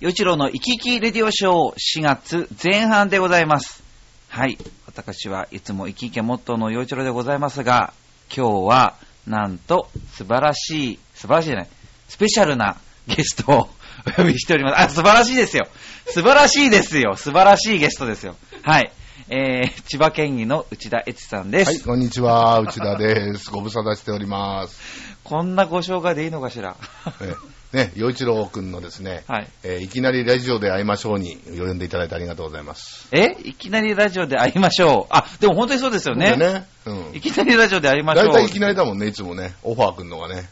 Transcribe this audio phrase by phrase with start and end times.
[0.00, 3.82] 与一郎の生き生きレディオショー4月前半でございます。
[4.28, 4.56] はい。
[4.86, 7.92] 私はいつも生き生きモットーの与一郎でございますが、
[8.34, 8.94] 今日は、
[9.26, 11.68] なんと、素晴らしい、素晴らしいじゃない、
[12.08, 12.78] スペシャルな
[13.08, 13.68] ゲストを
[14.06, 14.80] お呼びしております。
[14.80, 15.66] あ、素晴らしいですよ。
[16.06, 17.14] 素晴らしいですよ。
[17.16, 18.36] 素晴らしいゲストですよ。
[18.62, 18.90] はい。
[19.28, 21.68] えー、千葉県議の内田悦さんです。
[21.68, 23.50] はい、こんにちは、内田です。
[23.50, 24.80] ご無沙汰しております。
[25.24, 26.74] こんなご紹介でいいのかしら？
[27.20, 27.34] え
[27.72, 29.48] ね、洋一郎くんのですね、はい。
[29.62, 33.08] えーいきなりラジオで会いましょうに呼んでいただいてありがとうございます。
[33.12, 33.36] え？
[33.44, 35.06] いきなりラジオで会いましょう。
[35.10, 36.36] あ、でも本当にそうですよね。
[36.36, 37.20] でね、うんい。
[37.20, 38.26] きなりラジオで会いましょう。
[38.26, 40.48] 大体いきなりだもんね、いつもね、オファーくんのがね。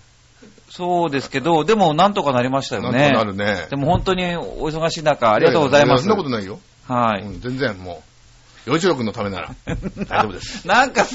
[0.70, 3.09] そうですけど、でもなんとかなりましたよなんね。
[3.10, 3.66] とかなるね。
[3.70, 6.06] でも本当にお忙しい中、ありがとうございます。
[6.06, 6.60] やややそんなことないよ。
[6.87, 7.23] はい。
[7.23, 8.07] うん、全然もう、
[8.66, 9.54] 洋一郎のためなら
[10.08, 10.66] 大丈夫です。
[10.68, 11.06] なんか、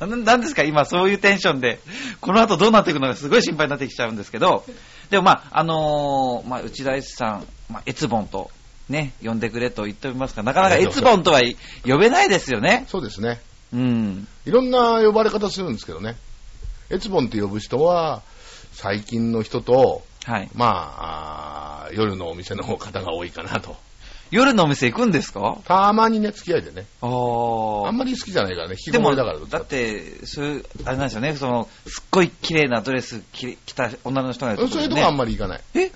[0.00, 0.64] なななんですか？
[0.64, 1.80] 今そういうテンションで、
[2.20, 4.64] この後どうなっていくのかすごい心配になってきちゃうんですけど、
[5.10, 8.50] でもまあ、あのーまあ、内田悦さん、まあ、エツボンと、
[8.88, 11.40] ね、呼んでくれと言っておりますが、なかなかエツボンとは
[11.86, 12.84] 呼べないですよね。
[12.88, 13.40] そうですね。
[13.72, 14.26] うん。
[14.46, 16.16] いろんな呼ばれ方するんですけどね。
[16.90, 18.22] エツボンって呼ぶ人は、
[18.72, 20.48] 最近の人と、はい。
[20.54, 23.76] まああー、夜のお店の方が多いかなと。
[24.30, 25.58] 夜のお店行くんですか？
[25.64, 26.86] たまにね、付き合いでね。
[27.00, 27.86] あー。
[27.86, 35.60] あんまり好きじゃないからね、引きでも、だからだって、そういう、あれなんですよね、その、すっごい綺麗なドレス着着た女の人がいるうんそういうとこあんままり行かない。
[35.74, 35.90] え？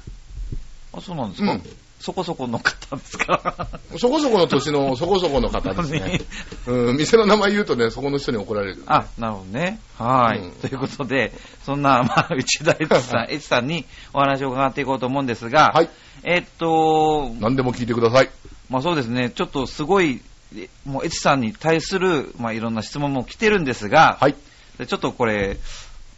[0.92, 1.62] あ、そうなんですか、うん
[2.03, 6.20] そこそこの方ですかそこそこの年の そこそこの方ですね。
[6.67, 8.83] うん、店の名前言うとね、そこの人に怒られる。
[8.86, 9.78] あ、なるほどね。
[10.00, 11.33] はい、うんということで、
[11.64, 15.91] そんな、 まあ、内田悦さん、 悦さんにお話を伺っていこうと思うんですが、はい。
[16.25, 18.30] えっと、何でも聞いてください。
[18.69, 20.20] まあそうですね、ちょっとすごい、
[20.56, 24.34] えもう、悦さんに対する、まあいろんな質問も来てるんですが、はい。
[24.77, 25.56] でちょっとこれ、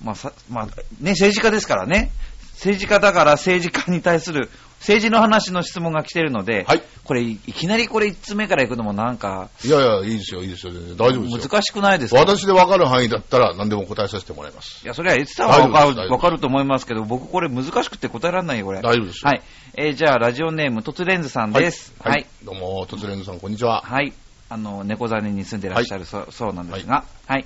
[0.02, 0.66] まあさ、まあ、
[1.00, 2.10] ね、政治家ですからね。
[2.54, 4.48] 政治家だから政治家に対する
[4.84, 10.72] 政治の話の質問が来てるので、はいこれいいきなりこれ1つ目から行くのもなんかいやいや、いいですよ、いいですよ。
[10.72, 11.50] 全然大丈夫ですよ。
[11.50, 12.20] 難しくないですか？
[12.20, 14.82] 私で分かる範囲だったら何でも答えさせてもらいます。
[14.84, 18.78] いや、それは言ってたらわかる大丈夫です大丈夫ですわかると思いますけど、僕これ難しくて答えられないよ、これ。
[18.80, 19.28] 大丈夫ですよ。
[19.28, 19.42] はい。
[19.74, 21.92] えーじゃあ、ラジオネーム、とつレンズさんです。
[22.00, 22.44] ははいい。
[22.44, 23.82] どうも、とつれんずさん、こんにちは。
[23.82, 24.12] はい。
[24.48, 27.44] あの、猫ザネに住んでらっしゃる、そうそうなんですが、はい。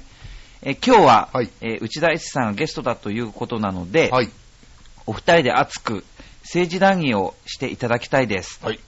[0.62, 4.28] えー今日は、はいえー内田悦さんがゲストだということなので、はい。
[5.06, 6.04] お二人で熱く
[6.48, 8.58] 政治談義をしていただきたいです。
[8.64, 8.80] はい。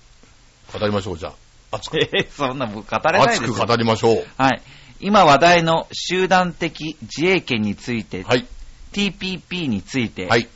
[0.72, 1.76] 語りましょう、じゃあ。
[1.76, 1.98] 熱く。
[1.98, 4.26] え ーそんな僕語れないですよ熱く語りましょう。
[4.38, 4.62] はい。
[4.98, 8.46] 今話題の集団的自衛権について、はい。
[8.92, 10.48] TPP について、はい。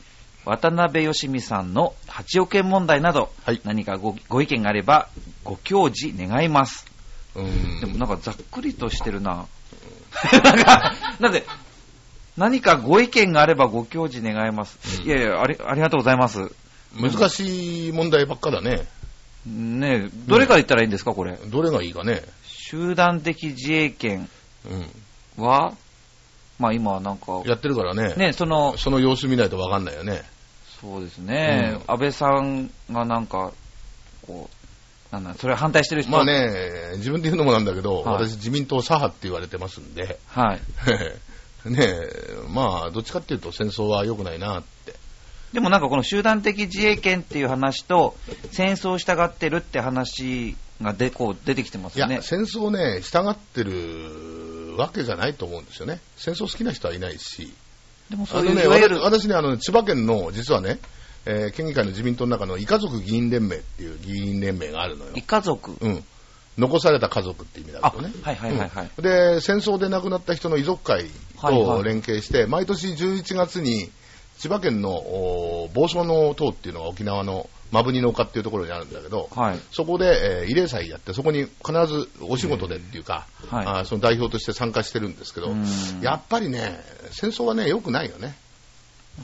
[0.46, 5.08] 渡辺義美さんの8億円問題など、はい何かごご意見があれば
[5.42, 6.86] ご教示願います。
[7.34, 7.80] うーん。
[7.80, 9.46] でもなんかざっくりとしてるな。
[10.42, 11.44] なんか、なんで、
[12.38, 14.78] 何かご意見があればご教示願います。
[15.00, 16.50] うんいやいやあり、ありがとうございます。
[16.96, 18.86] 難しい問題ばっかだね。
[19.46, 21.36] ねえ、どれから言ったらいいんですか、これ？
[21.36, 22.22] どれがいいかね。
[22.44, 24.28] 集団的自衛権
[25.38, 25.74] うは、
[26.58, 28.14] まあ今はなんかん。、やってるからね。
[28.14, 30.22] ね、その、その様子見ないと分かんないよね。
[30.80, 33.52] そうですね、う安倍さんがなんか、
[34.26, 40.60] こう、なんだ、それ反対してる人まあね、自分で言うのもなんだけど、はい私自民党左派って言われてますんで、はい。
[41.70, 42.08] ねえ、
[42.48, 44.94] まあ、どっちかっていうと戦争は良くないなって。
[45.54, 48.16] でもなんかこの集団的自衛権っていう話と、
[48.50, 52.22] 戦争を従ってるって話がでこう出てきてますいや、よね。
[52.22, 56.00] 戦争ね、従ってるわけじゃないと思うんですよね。
[56.16, 57.52] 戦争好きな人はいないし。
[58.10, 60.80] でもそういう、あのね、私私ね、あの、千葉県の、実はね、
[61.24, 65.22] えー県議会の自民党の中の、異家族議員連盟っていう議員連盟があるのよ異。
[65.22, 65.76] 家族？
[65.80, 66.04] うん。
[66.58, 68.12] 残された家族って意味だあ、けどね。
[68.22, 68.90] はいはいはいはい。
[68.96, 71.04] うんで、戦争で亡くなった人の遺族会
[71.40, 73.88] とはいはい連携して、毎年11月に
[74.38, 79.58] 千葉県のお房総の塔っていうのが沖縄の真国の丘っていうところにあるんだけど、はい。
[79.72, 85.64] そこで、えー慰霊祭やって、そこに必ずお仕事でっていうか、はいあーその代表として参加してるんですけど、うん
[86.00, 86.80] やっぱりね、
[87.10, 88.36] 戦争はね、良くないよね。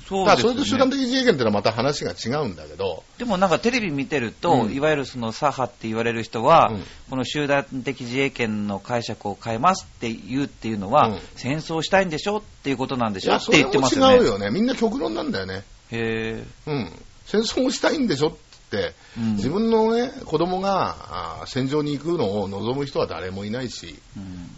[0.08, 0.42] そうですよね。
[0.42, 14.16] それと集団的自衛権っていうのはまた話が違うんだけど、でもなんかテレビ見てると、うんいわゆるその左派って言われる人は、うんこの集団的自衛権の解釈を変えますって言うっていうのは、うん戦争したいんでしょっていうことなんでしょって言ってますよね。
[14.16, 14.50] 違うよね。
[14.50, 15.64] みんな極論なんだよね。
[15.90, 16.92] へうん。
[17.26, 18.32] 戦争をしたいんでしょっ
[18.70, 23.98] て、うん自分のね、子供が戦場に行くのを望む人は誰もいないし、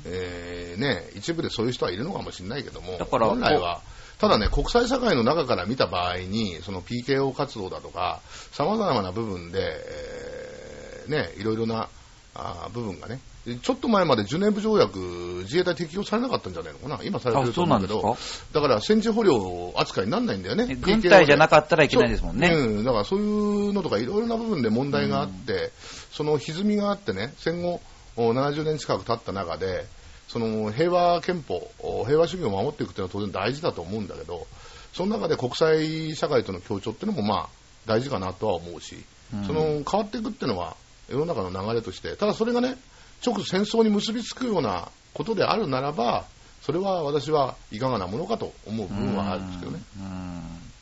[0.04, 3.80] えーね、一部でそういう人はいるのかもしれないけども、だから本来は、
[4.22, 8.20] ただね、国際社会の中から見た場合に、その PKO 活動だとか、
[8.52, 11.88] 様々な部分で、えーね、いろいろな、
[12.36, 13.19] あー部分がね、
[13.62, 14.96] ちょっと前までジュネーブ条約、
[15.42, 18.16] 自衛隊適用されなかったんじゃないのかな、今されてあ、ると思うけど、か？
[18.52, 20.69] だから戦時捕虜扱いにならないんだよね。
[20.70, 22.48] え、軍隊じゃなかったらいけないですもんね。
[22.48, 25.72] そううん、だからそういうのとかいろいろな部分で問題があって、
[26.12, 27.80] その歪みがあってね、戦後
[28.16, 29.84] お70年近く経った中で、
[30.32, 34.46] その平和憲法、お平和主義を守っていくっていうのは当然大事だと思うんだけど、
[34.94, 37.49] その中で国際社会との協調っていうのもまあ
[37.84, 38.96] 大事かなとは思うし、
[39.34, 40.76] うんその変わっていくっていうのは
[41.11, 42.76] 世の中の流れとして、ただそれがね、
[43.25, 46.25] 直戦争に結びつくようなことであるならば、
[46.62, 49.82] それは私はいかがなものかと思う部分はあるんですけどね。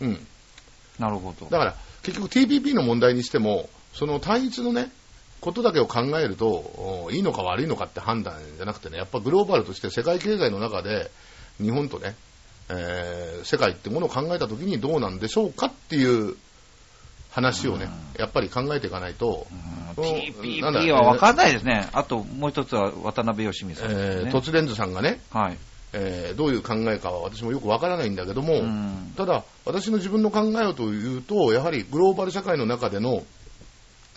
[0.01, 0.09] うん。
[0.09, 0.27] うん
[1.01, 1.47] なるほど。
[1.47, 4.93] だから結局 TPP の問題にしても、その単一のね、
[5.41, 11.11] ことだけを考えると、おいいのか悪いのかって判断じゃなくてね、やっぱグローバルとして世界経済の中で、
[11.61, 12.15] 日本とね、
[12.69, 16.37] えー世界ってものを考えたときにどうなんでしょうかっていう
[17.31, 17.89] 話をね、
[18.19, 19.47] やっぱり考えていかないと、
[19.97, 21.89] PPP は分かんないですね。
[21.93, 24.31] あと、もう一つは渡辺義美さんですえ。
[24.31, 25.59] 突然図さんがね、はい。
[25.93, 33.25] えーどういう考えかは私もよくわからないんだけども、うんただ、私の自分の考えをというと、やはりグローバル社会の中での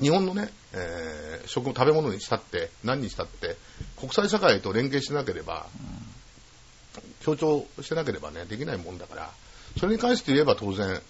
[0.02, 3.58] 日本のね、えー食食べ物にしたって、何にしたって、
[3.98, 5.68] 国際社会と連携しなければ、
[7.22, 9.30] 協調してなければね、できないもんだから、
[9.80, 11.02] それに関して言えば当然、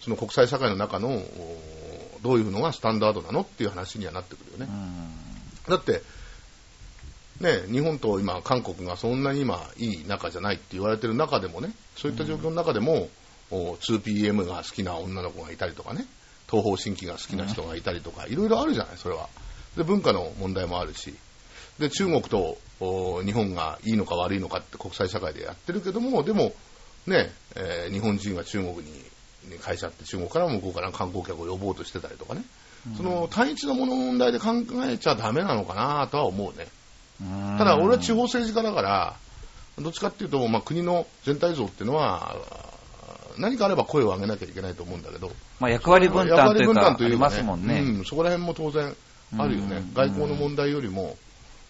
[0.00, 4.66] その国際社会の中の、おどういうのがスタンダードなのっていう話にはなってくるよね
[5.68, 5.70] う。
[5.70, 6.02] んだって、
[7.40, 13.08] ね、日本と今、韓国がそんなに今、いい仲じゃないって言われてる中でもね、そういった状況の中でも、
[13.50, 16.06] お 2PM が好きな女の子がいたりとかね、
[16.50, 19.28] 東方神起が好きな人がいたりとか、いろいろあるじゃない、それは。
[19.76, 21.14] で、文化の問題もあるし、
[21.78, 26.54] で、中国とお日本がいいのか悪いのかって国際社会でやってるけども、でも、
[27.06, 29.04] ね、えー日本人が中国に
[29.48, 32.42] に会社って中国からも向こうから観光客を呼ぼうとしてたりとかね、
[32.96, 34.54] その単一のものの問題で考
[34.84, 36.66] えちゃダメなのかなとは思うね。
[37.20, 37.58] うん。
[37.58, 39.16] ただ俺は地方政治家だから、
[39.78, 42.36] どっちかっていうと、まあ、国の全体像っていうのは、
[43.38, 45.30] 何かあれば声を上げなきゃいけないと思うんだけど、
[45.60, 47.80] まあ、役割分担というか、ありますもんね。
[47.80, 48.94] うん、そこら辺も当然
[49.38, 49.94] あるよねうん。
[49.94, 51.16] 外交の問題よりも、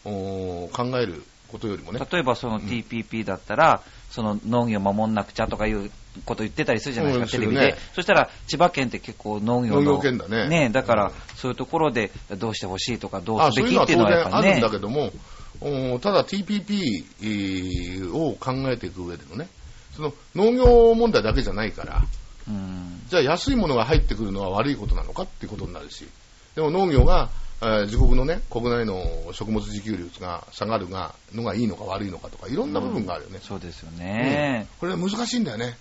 [0.05, 2.01] お考えることよりもね。
[2.11, 5.91] 例えばその TPP だったら、その農業守んなくちゃとかいう
[6.25, 7.77] こと言ってたりするじゃないですか、うんテレビで。
[7.95, 9.83] そしたら千葉県って結構農業の。
[9.83, 14.61] 農業県だねだからうんそういうところでどうしてほしいとか、どうあすべきっていうのはやっ然あるん。
[14.61, 15.13] だけども、
[15.61, 19.49] おただ TPP を考えていく上でのね、
[19.97, 22.05] その農業問題だけじゃないから、
[22.49, 26.07] うんじゃあ安いものが入ってくるのは悪いことなのかっていうことになるし、
[26.55, 27.31] でも農業が、
[27.63, 33.39] えー自国のね、国内の食物自給率が下がるがのがいいのか悪いのかとか、いろんな部分があるよね。
[33.43, 35.77] そうですよね、これは難しいんだよね。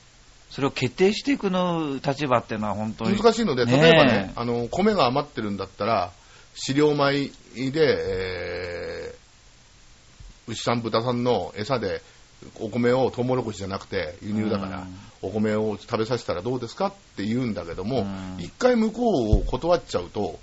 [0.51, 3.17] それを決定していくの立場っていうのは本当に。
[3.17, 6.11] 難しいので、ね例えばね、あの、米が余ってるんだったら、
[6.53, 7.31] 飼料米
[7.71, 9.25] で、えー
[10.47, 12.01] 牛さん、豚さんの餌で、
[12.59, 14.95] お米をトウモロコシじゃなくて輸入だから、うん。
[15.21, 20.39] お米を食べさせたらどうですかって言うんだけどもうん、一、回向こうを断っちゃうと、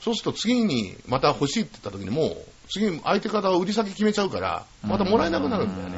[0.00, 2.36] そうすると次にまた欲しいって言った時にもう、
[2.68, 5.96] 次相手方は売り先決めちゃうから、またもらえなくなるんだよね。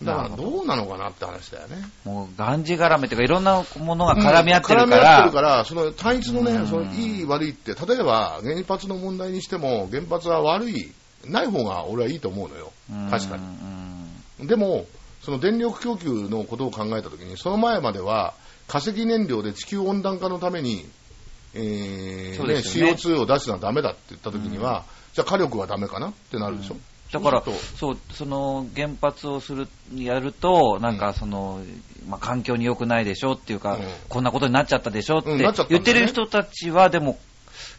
[0.00, 0.06] うん。
[0.06, 0.62] だからど。
[0.62, 1.76] うなのかなって話だよね。
[2.04, 6.66] もう、がんじがらめというか、いろんなものが絡み合ってるか絡み合ら、ってるから、その単一のね、うん。
[6.66, 10.92] そのいい悪いって、例えば原発の問題にしても、原発は悪い、
[11.26, 12.72] ない方が俺はいいと思うのよ。
[13.10, 13.42] 確かに。
[14.38, 14.48] に。
[14.48, 14.86] でも、
[15.22, 18.34] その電力供給のことを考えたときに、その前までは
[18.68, 20.86] 化石燃料で地球温暖化のために、
[21.54, 26.76] えーねそうですよね CO2 を出すのはダメだって言ったときには、じゃあ火力はダメかなってなるでしょ。
[27.12, 31.60] だからそうそう、その原発をする、やると、なんかその、
[32.08, 37.18] まあ、環境に良くないでしょっていうか、うんこんなことになっちゃったでしょって言ってる人たちは、でも、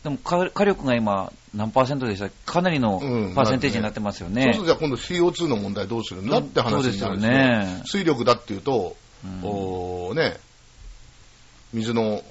[0.03, 2.29] でも火火力が今、何パーセントでした？
[2.51, 4.43] かなりのうんパーセンテージになってますよね。
[4.43, 10.37] そうするとじゃあ今度 CO2 の問題どうするんだって話になるしそうですよね水力だっていうと、うんおーね、
[11.73, 12.21] 水の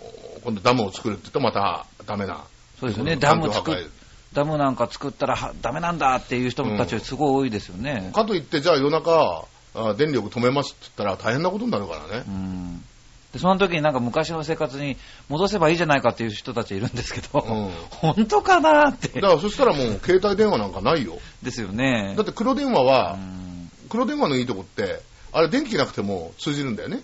[0.43, 2.45] 今度ダムを作るって言うとまたダメな。
[2.81, 3.17] そうですよね。
[3.17, 3.91] 環ダム作っ境破壊
[4.33, 8.11] ダムなんか作ったらはダメなんだっていう人たちすごい多いですよね。
[8.15, 12.31] かといって、じゃあ夜中、あ電力止めますって言ったら大変なことになるからねう。
[12.31, 12.85] ん
[13.33, 14.97] でその時になんか昔の生活に
[15.29, 19.29] 戻せばいいじゃないかっていう人たちいるんですけど、うん本当かなってだ。
[19.29, 21.19] からそしたらもう携帯電話なんかないよ。
[21.43, 22.15] ですよね。
[22.17, 25.01] だって黒電話うは、ん黒電話のいいとこって、
[25.33, 27.01] あれ電気なくても通じるんだよね。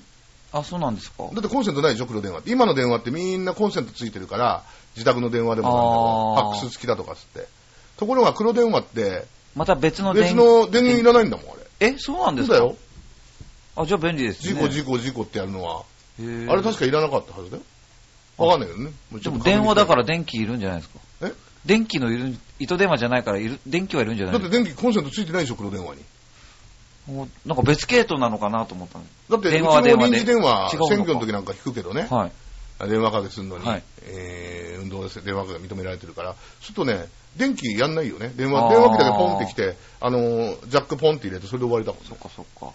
[0.52, 2.50] あ、そうなんですかだってコンセントないでしょ、黒電話って。
[2.50, 4.62] 今の電話ってみんなコンセントついてるから、
[4.94, 7.46] 自宅の電話でもなんファックス付きだとかっつって。
[7.98, 11.88] ところが黒電話って、また別の別の電源いらないんだもん、あれ。
[11.88, 12.76] え、そうなんですかそうだよ。
[13.76, 14.54] あ、じゃあ便利ですね。
[14.54, 15.82] 事故、事故、事故ってやるのは。
[16.18, 17.62] あれ確かいらなかったはずだよ。
[18.38, 18.92] わかんないけどね。
[19.12, 20.98] でもょっと確認電話だからし電気いるんじゃないですか？
[21.22, 21.32] え？
[21.64, 26.02] 電気のいる糸電話じゃないからいる、電気はいるんじゃないだって電気コンセントついてないでしょ、黒電話に。
[27.14, 32.88] もうなんか別系統なのかなと思ったのだって、電も話は電話で臨時電話、選挙の時なんか引くけどね、はい。
[32.88, 37.06] 電話かけするのに、はいえー運動です電話かけが認められてるから、ちょっとね、
[37.36, 38.32] 電気やんないよね。
[38.36, 42.06] 電話、電話機だけポンってきて、あのー、ジャックポンって入れて、それで終わりだもんね。
[42.08, 42.66] そっかそっか。
[42.66, 42.72] っ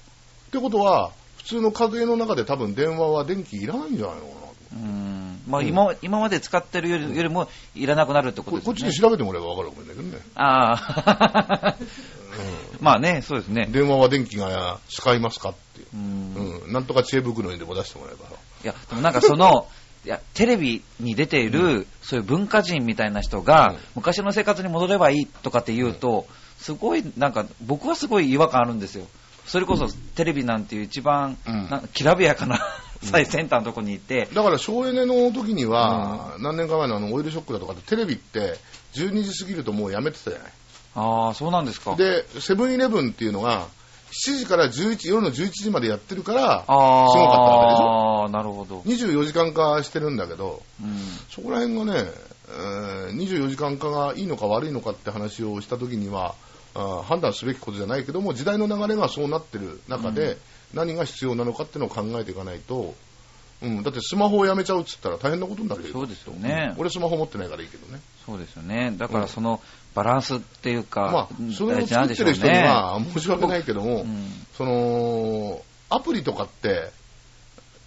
[0.52, 1.12] てことは、
[1.44, 4.56] 普通の家庭の中で多分電話は電気いらないんじゃないのかなと。
[4.74, 5.42] うーん。
[5.48, 10.24] まあうん今、今まで使ってるよりよりもいらなくなるってこことこっちで調べてもらえばわかるかもしれないけどね。
[10.36, 11.76] ああ。
[12.80, 13.68] まあね、そうですね。
[13.70, 15.88] 電話は電気が使いますかっていう。
[15.94, 16.74] うんうん。
[16.74, 18.26] なんとか知恵袋にでも出してもらえば。
[18.64, 19.68] いや、でもなんかその、
[20.06, 29.06] いや、テレビに出ている、そういう文化人みたいな人が、うん昔の生活に戻ればいいとかって言うと、すごい、なんか、僕はすごい違和感あるんですよ。
[29.46, 31.38] それこそ、テレビなんていう一番、
[31.94, 32.60] きらびやかな
[33.04, 38.58] 最先端のとこにいて、だから省エネの時には、何年か前のあのオイルショックだとかってテレビって
[38.94, 40.52] 12時過ぎるともうやめてたじゃない。
[40.96, 41.96] ああ、そうなんですか。
[41.96, 43.66] で、セブンイレブンっていうのが
[44.26, 48.22] 7時から11夜の11時までやってるから、すごかったわけでしょ？
[48.24, 48.80] ああ、なるほど。
[48.82, 50.98] 24時間化してるんだけど、うん。
[51.30, 52.12] そこら辺がね、
[52.50, 56.36] えー24時間化がいいのか悪いのかって話をした時には、
[56.74, 60.38] あー判断すべきことじゃないけども、時代の流れがそうなってる中で、
[60.74, 62.96] 何が必要なのかっていうのを考えていかないと、
[63.62, 65.90] うん、だってスマホをやめちゃうっつったら大変なことになるよ。
[65.92, 68.00] そうですよね俺スマホ持ってないからいいけどね。
[68.26, 68.94] そうですよね。
[68.98, 69.62] だからその
[69.94, 72.48] バランスっていうか、まあ、それを作ってる人。
[72.48, 76.92] には申し訳ないけども、うんその、アプリとかって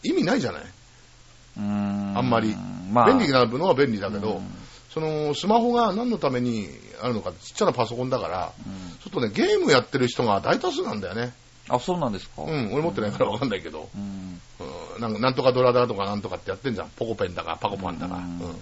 [0.02, 0.62] 意味ないじゃない？
[0.62, 2.54] うーんあんまり。
[2.92, 4.63] まあ、便利なのは便利だけど、うん
[4.94, 6.68] そのスマホが何のために
[7.02, 11.34] あるのかちっちゃなパソコンだから、うんちょっとね、ゲームやってる人が大多数なんだよね。
[11.68, 12.42] あ、そうなんですか？
[12.42, 16.88] うん、俺持ってないからわかんないけど、うんうんなんかなんとかドラだとかなんとかってやってんじゃん。
[16.90, 18.16] ポコペンだかパコパンだか。
[18.16, 18.56] うんうん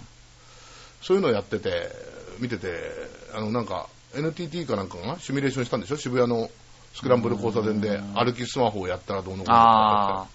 [1.03, 1.91] そういうのやってて、
[2.39, 2.79] 見てて、
[3.35, 5.97] あの、なんか、NTT かなんかがシミュレーションしたんでしょ？
[5.97, 6.49] 渋谷の
[6.95, 10.29] スクランブル交差点で歩きスマホをやったらどうのこうの。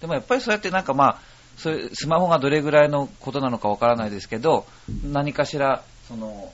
[0.00, 1.18] でもやっぱりそうやってなんかまあ、
[1.58, 4.66] そういうスマホがどれぐらいのことなのかわからないですけど、
[5.04, 6.52] 何かしら、その、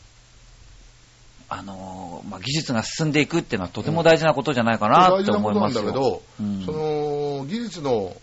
[1.48, 5.82] あのーまあ、技術が進んでいくっていうのはとても大事なことじゃないかなって大事なことな思いますよ。
[5.82, 8.16] んだけど、うんその技術の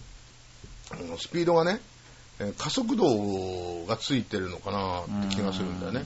[1.09, 1.79] うんスピードがね、
[2.39, 6.03] えー加速度がついてるのかなって気がするんだよね。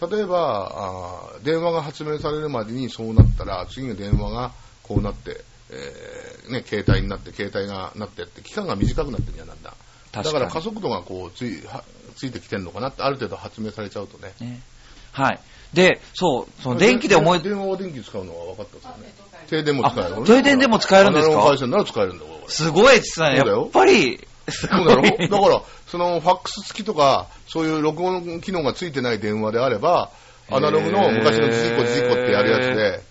[0.00, 9.74] 例えばあー電話が発明されるまでにそうなったら次の電話がこうなって、えーね、携帯になって携帯がなってって期間が短くなってるんじゃなんだ
[10.12, 11.84] だ確から加速度がこうついは
[12.16, 14.32] ついてきてるのかなってある程度発明されちゃうとね。
[14.40, 14.60] ね。
[15.12, 15.40] はい。
[15.72, 19.38] で、そう、その電気で思い、電話は電気使うのは分かったんですよね。
[19.48, 21.32] 停電も使えるあ停電でも使えるんですか？
[21.32, 23.36] アナログ回線なら使えるんだすごいですね。
[23.36, 25.02] やっぱり、そうだろ？
[25.02, 30.10] だから、そのファックス付きとか、そういう録音機能がついてない電話であれば、
[30.50, 33.02] アナログの昔のジジコジジコってやるやつで、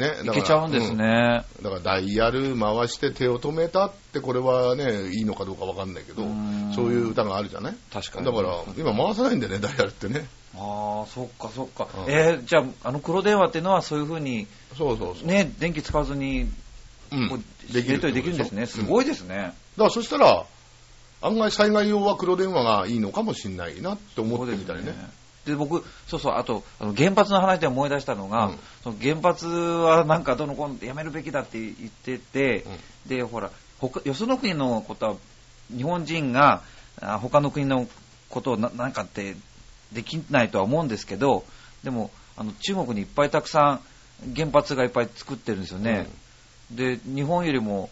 [0.00, 1.44] ね、いけちゃうんですね。
[1.58, 7.74] うんだからダイヤル回して手を止めたって、これはね、いいのかどうかわかんないけどうん、そういう歌があるじゃない？
[7.92, 8.26] 確かに。
[8.26, 10.26] だから、今回さないんだよね、ダイヤルってね。
[10.56, 11.86] ああ、そっかそっか。
[12.06, 15.26] うんえーじゃあ、あの黒電話っていうのはそういうふうに、そうそうそう。
[15.26, 16.48] ね、電気使わずに、
[17.12, 17.38] うんこう
[17.76, 18.66] やり取りできるんですね。
[18.66, 18.84] すい。
[18.84, 19.36] ごいですね。
[19.36, 19.54] だか
[19.84, 20.44] らそしたら、
[21.22, 24.94] 案外災害用は黒電話がいいのかもしれないなって思ってみたりね。
[25.46, 28.58] で僕、そうそう、あと、あの原発の話で思い出したのが、うん。
[28.84, 32.66] その原発はなんかどのこのやめるべきだって言ってて、
[33.06, 35.16] で、ほら、他よその国のことは、
[35.74, 36.62] 日本人が
[37.00, 37.86] あ他の国の
[38.28, 39.36] ことをななんかって
[39.92, 41.44] できないとは思うんですけど、
[41.82, 43.80] でも、あの中国にいっぱいたくさ
[44.24, 46.08] ん原発がいっぱい作ってるんですよね。
[46.70, 47.90] で、日本よりも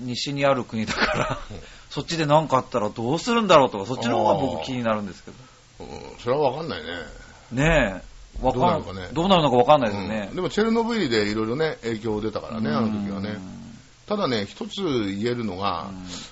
[0.00, 1.56] 西にある国だから、うん。
[1.90, 5.36] そっちで何かあったらどうするんだろうとか、そっちの方が僕気になるんですけど。
[5.84, 6.88] うんそれはわかんないね。
[7.52, 8.02] ね
[8.40, 10.36] え、わかんどうなるかねどうなるのかわかんないですねうん。
[10.36, 13.78] でもチェルノブイリでいろいろね、影響出たからね、あの時はねうん。
[14.06, 15.90] ただね、一つ言えるのが、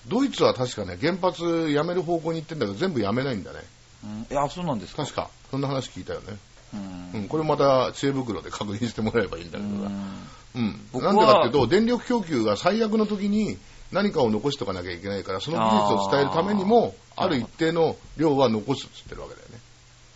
[0.09, 3.61] ドイツは確かね、原発やめる方向に行ってんだけど、全部やめないんだね。
[4.05, 5.05] うんいや、そうなんですか。
[5.05, 5.31] 確か。
[5.51, 6.37] そんな話聞いたよね。
[6.75, 9.91] うんうん、これまた知恵袋で確認してもらえばいいんだけどさ。
[10.55, 10.81] うん。
[11.03, 13.59] なんでかっていうと、電力供給が最悪の時に
[13.91, 19.42] 何かを残しとかなきゃいけないから、その技術を伝えるためにも、ある一定の量は残すっつってるわけだ。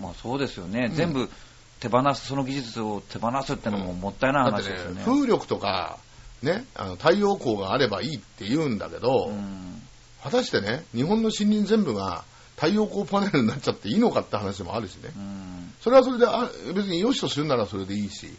[0.01, 0.89] まあそうですよね。
[0.91, 0.95] うん。
[0.95, 1.29] 全部
[1.81, 5.03] 手放す、その技術を手放すってのももったいない話ですよね。
[5.05, 5.99] 風力とか、
[6.43, 9.83] ね、あの太陽光があればいいって言うんだけど、うん。
[10.23, 12.25] 果たしてね、日本の森林全部が
[12.57, 15.11] 太陽光パネルになっちゃっていいのかって話もあるしね。
[15.17, 15.75] うん。
[15.81, 18.35] それはそれであ別に良しとするならそれでいいし、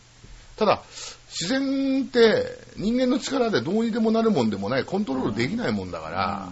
[0.58, 0.82] ただ、
[1.30, 6.50] 自然って人間の力でどうにでもなるもんでもない、コントロールできないもんだから、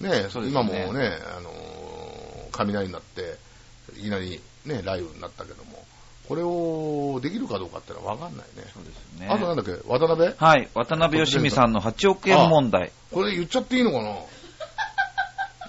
[0.00, 1.82] ね今もね、あのー
[2.52, 3.31] 雷になって、
[4.02, 5.84] いきなりね、雷雨になったけども、
[6.28, 8.64] これをできるかどうかってのは分かんないね。
[8.74, 9.28] そうですね。
[9.28, 10.34] あとなんだっけ、渡辺？
[10.36, 10.68] はい。
[10.74, 12.90] 渡辺義美さんの8億円問題。
[13.12, 14.16] これ言っちゃっていいのかな？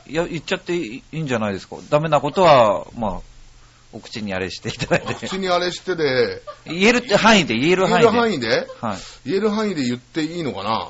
[0.07, 1.77] いや、言っちゃっていいんじゃないですか。
[1.89, 3.19] ダメなことは、まあ、
[3.93, 5.27] お口にあれしていただいて。
[5.27, 8.47] 口にあれしてで、言えるって範囲で、言える言え範囲で。
[8.47, 8.67] る範囲で？
[8.81, 8.97] はい。
[9.25, 10.87] 言える範囲で言っていいのかな？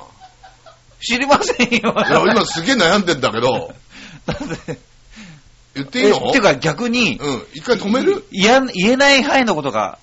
[1.00, 1.76] 知りませんよ。
[1.76, 3.74] いや、今すげえ悩んでんだけど、
[4.26, 4.78] だって
[5.74, 6.28] 言っていいの？
[6.28, 8.24] えてか逆に、うん、一回止める？
[8.30, 9.98] いや言えない範囲のことが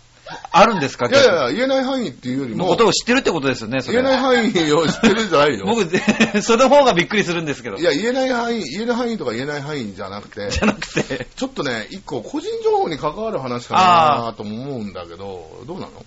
[0.51, 1.07] あるんですか？
[1.07, 5.65] いやいや言えない範囲っていうよりものこ、とを知ってるってことですよね、それ言えない範囲を知ってるんじゃないよ。
[5.67, 5.85] 僕、
[6.41, 7.77] その方がびっくりするんですけど。
[7.77, 16.05] いや、言えない範囲、言える範囲とか言えない範囲じゃなくて、じゃなくて、ちょっとね、一個個人情報に関わる話かなとも思うんだけど、どうなの？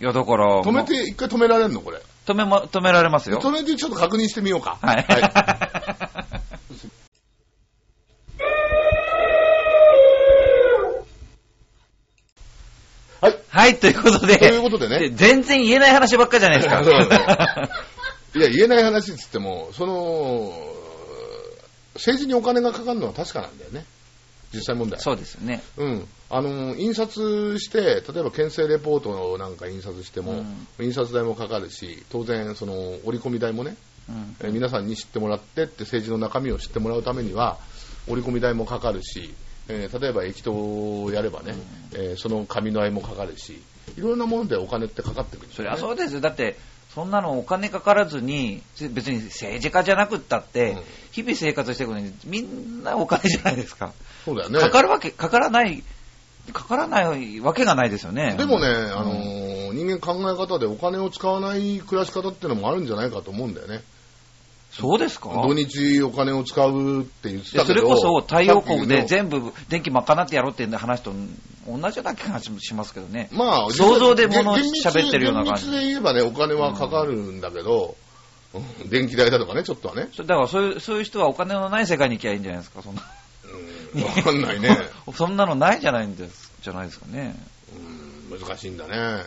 [0.00, 2.00] いや、だから、止めて、一回止められるのこれ？
[2.26, 3.38] 止めま、止められますよ。
[3.40, 4.78] 止めてちょっと確認してみようか。
[4.82, 5.06] はい。
[5.08, 6.19] はい。
[13.20, 15.10] はい、ということで、ということでね。
[15.10, 16.82] 全然言えない話ばっかじゃないですか。
[16.84, 17.68] そうだ
[18.36, 20.52] いや、言えない話っつっても、その、
[21.94, 23.84] 政治にお金がかかるのは確かなんだよね。
[24.54, 25.00] 実際問題。
[25.00, 25.62] そうですよね。
[25.76, 26.08] うん。
[26.28, 30.44] あの、印刷して、例えば県政レポートなんか印刷しても、
[30.80, 33.76] 印刷代もかかるし、当然、その、折り込み代もね、
[34.08, 37.58] うんえー皆さんに知ってもらってって政治の中身を知ってもらうためには
[38.08, 39.34] 折り込み代もかかるし、
[39.68, 40.52] えー例えば駅頭
[41.04, 41.54] をやればね、
[41.92, 43.62] えーその紙の代もかかるし
[43.96, 46.20] いろんなものでお金ってかかってくるんですそりゃそうですよ。
[46.20, 46.56] だって、
[46.94, 53.92] そんなのお金かからずに、別に政治家じゃなくったって、うん日々生活していくのに、みんなお金じゃないですか。
[54.24, 55.82] そうだよねかかるわけ、かからない、
[56.52, 58.36] かからないわけがないですよね。
[58.38, 63.82] でもね、あのー人間考え方でお金を使わない暮らし方っていうのもあるんじゃないかと思うんだよね
[64.72, 65.30] そうですか？
[65.42, 71.12] 土日お金を使うって言ってたけどれこそ太陽光で全部電気賄ってやろうっていう話と
[71.66, 73.28] 同じような気がしますけどね。
[73.32, 77.96] まあ、想像で物喋ってるような感じ厳密で言えばね、お金はかかるんだけど、
[78.54, 80.08] うん電気代だとかね、ちょっとはね。
[80.12, 83.02] そだからそういうそういう人はお金のない世界に行きゃいいんじゃないですか、そんな。
[83.94, 84.76] うんわかんないね。
[85.14, 87.36] そんなのないじゃないんです、じゃないですかね。
[88.30, 89.24] うん難しいんだね。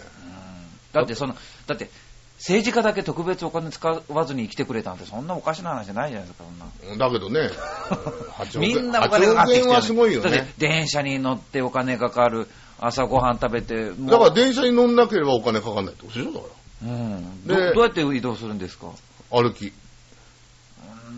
[0.93, 1.35] だってその、
[1.67, 1.89] だって
[2.37, 7.05] 政治家だけ特別お金使わずに生きてくれたなんてそんなおかしな話じゃないじゃないですか、そんな。
[7.05, 7.49] だけどね、
[8.37, 10.53] 8億み円んなお金かかってきて8億円はすごいよだってね。
[10.57, 12.47] 電車に乗ってお金かかる、
[12.79, 16.45] 朝ごはん食べて、だから電車に乗んなければお金かかんないってことでしょだか
[16.83, 18.87] うん、でどどうやって移動するんですか、
[19.31, 19.41] ら。
[19.41, 19.71] 歩き。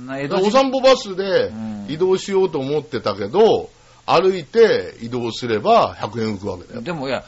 [0.08, 3.70] お時散歩バスでうん移動しようと思ってたけど、
[4.06, 6.82] 歩いて移動すれば100円浮くわけだよ。
[6.82, 7.26] でもいや、で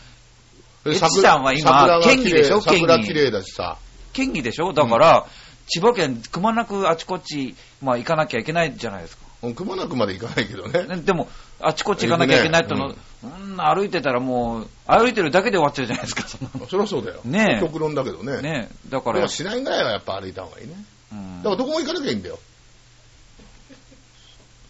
[0.93, 2.62] エッチさんは今県議でしょ？
[2.62, 3.78] 県議綺麗だしさ。
[4.13, 4.73] 県議でしょ？
[4.73, 5.26] だから、
[5.67, 9.28] 千葉県くまなくあちこち、まあ行かなきゃいけないじゃないですか。
[9.43, 10.84] うんくまなくまで行かないけどね。
[10.86, 11.28] ねでも、
[11.60, 17.21] あちこち行かなきゃいけないっての、行うん、歩いてたらもう、歩いてるだけで終わっちゃうじゃないですか、そそりゃそうだよ。
[17.23, 18.41] ねえ極論だけどね。
[18.41, 20.73] ねだからでも、しないぐらいはやっぱ歩いた方がいいね。
[21.12, 22.39] うんだからどこも行かなきゃいいんだよ。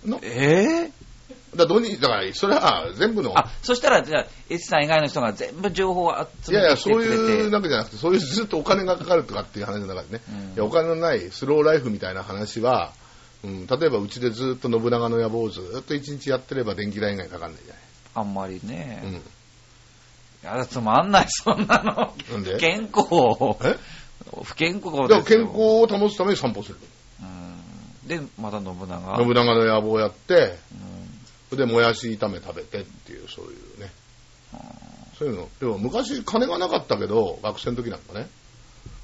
[0.06, 0.92] のえー？
[1.58, 3.38] だから土日だから、それは全部の。
[3.38, 7.04] あ、そしたら、じゃあ、エチさん以外の人が全部情報を集いやいや、そう。
[7.04, 10.22] いうわけじゃなくて、そういうずっとお金がかかるとかっていう話の中でね、
[10.58, 12.92] うんお金のないスローライフみたいな話は、
[13.44, 17.72] うん、例えばうちでずっと信長の野望をずっと一日やってれば電気代以外かかんないじ
[18.16, 19.00] あんまりね。
[20.44, 20.58] ゃない。
[20.58, 22.14] いや、つまんない、そんなの。
[22.32, 22.54] なんで？
[22.54, 23.08] 不健康。
[23.12, 23.68] うん。
[23.68, 23.78] え？
[24.44, 25.24] 不健康ですよ。
[25.24, 26.78] 健康を保つために散歩する。
[27.22, 29.18] うんで、また信長。
[29.18, 30.97] 信長の野望をやって、うん
[31.52, 33.92] で、もやし炒め食べてっていう、そういうね。
[35.18, 35.50] そういうの。
[35.60, 38.28] でも昔金がなかったけど、学生の時なんかね。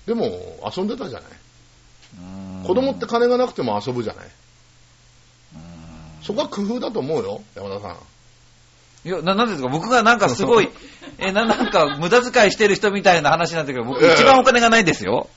[0.06, 0.25] でも
[0.75, 1.29] 遊んでたじゃない。
[2.17, 2.21] う
[2.62, 4.25] ん子供って金がなくても遊ぶじゃない。
[6.21, 7.97] そこは工夫だと思うよ、山田さん。
[9.06, 9.67] いや、な、なんですか？
[9.67, 10.69] 僕がなんかすごい、
[11.17, 15.27] え、な、なんか無駄遣いしてる人みたいな話なんだけど、僕一番お金がないですよ。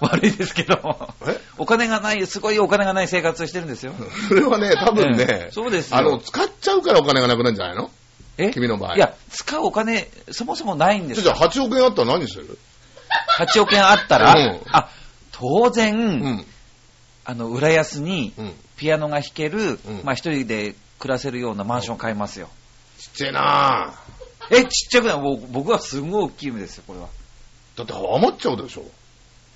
[0.00, 1.08] 悪いですけど。
[1.26, 1.38] え？
[1.58, 3.94] お金がない、すごいお金がない生活をしてるんですよ。
[4.28, 7.90] それはね、多分えねえ、そうですよあの、使っちゃうからお金がなくなるんじゃないの？
[8.38, 8.50] え？
[8.50, 11.22] 君の場合いや、使うお金、そもそもないんですよ。
[11.24, 12.58] じゃあ8億円あったら何する
[13.38, 14.88] ？8億円あったら、うんあ、
[15.32, 16.46] 当然、うん。
[17.24, 18.52] あの、浦安にうん。
[18.76, 22.50] ピアノが弾ける、うんまあ一人で暮らせるようなマンションを買いますよ。
[22.98, 24.54] ちっちゃいなぁ。
[24.54, 25.18] え、ちっちゃくない？
[25.50, 27.08] 僕はすごい大きい夢ですよ、これは。
[27.76, 28.84] だって余っちゃうでしょ。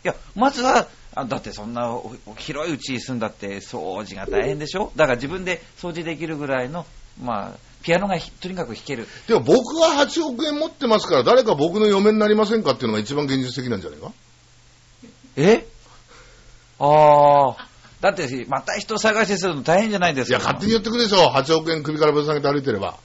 [0.04, 1.98] いや、まずは、あだってそんな
[2.36, 4.92] 広いうちに住んだって掃除が大変でしょ？
[4.94, 6.86] だから自分で掃除できるぐらいの、
[7.20, 9.08] まあ、ピアノがひとにかく弾ける。
[9.26, 14.12] でも僕は8億円持ってますから、誰か僕の嫁になりませんかっていうのが一番現実的なんじゃないか？
[15.36, 15.66] え？
[16.78, 17.66] ああ。
[18.00, 20.44] だって、また人探しするの大変じゃないですいや、か。
[20.54, 21.28] 勝手に言ってくるでしょ。
[21.30, 22.96] 8億円首からぶら下げて歩いてれば。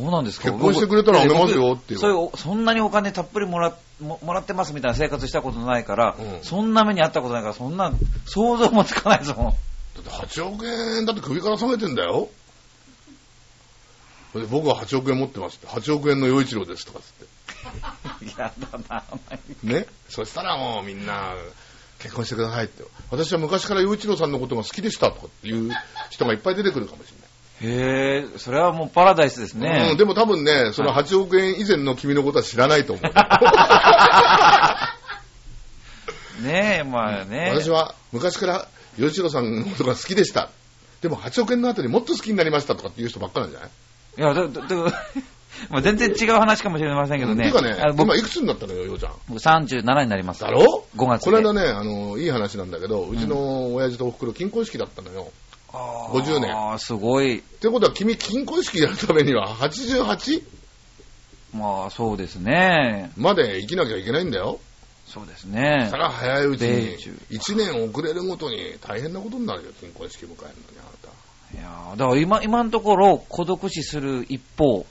[0.00, 0.50] そうなんですか？
[0.50, 7.92] 結婚してくれたらあげますよっていう僕そういうお、そんなにお金たっぷりもらももらってますみたいな生活したことないから、うんそんな目にあったことないから、そんな
[8.26, 9.46] 想像もつかないですもん。
[9.46, 12.28] だって8億円だって首から下げてんだよ。
[14.50, 19.38] 僕は8億円持ってますって、8億円の洋一郎ですとかつっ やだな、て。
[19.62, 19.86] ね？
[20.10, 21.32] そしたらもうみんな、
[22.00, 22.84] 結婚してくださいって。
[23.10, 25.72] 私は昔から洋一郎さんのことが好きでしたとかっていう
[26.10, 27.15] 人がいっぱい出てくるかもしれない。
[27.62, 29.88] へえ、それはもうパラダイスですね。
[29.92, 33.04] うん、でも多分ね、その8億円以前の君のことは知らないと思う。
[36.42, 37.50] ねえ、まあね。
[37.54, 40.50] 私は昔から洋一郎さんのことが好きでした。
[41.00, 43.70] でも8億円の後にもっと好きになりましたとかっていう人ばっかなんじゃない？
[44.18, 44.76] いや、だ、だ、だ
[45.70, 47.46] まあ全然違う話かもしれませんけどね。
[47.46, 49.12] てかね今いくつになったのよ、ようちゃん？
[49.28, 50.40] 僕37になります。
[50.42, 55.32] だろ？5月でこの間ね、あの、いい話なんだけど、うちの親父とお袋、金婚式だったのよ。
[55.76, 57.38] あ50年ああ、すごい。
[57.38, 60.42] ってことは、君、金婚式やるためには 88?
[61.54, 63.10] まあ、そうですね。
[63.16, 64.60] まで生きなきゃいけないんだよ。
[65.06, 65.96] そうですねそ。
[65.96, 70.48] ら早いうちに米中、1年遅れるごとに大変なことになるよ、金婚式迎えるのに、
[70.80, 70.86] あ
[71.54, 74.84] いやーだから今、今のところ孤独死する一方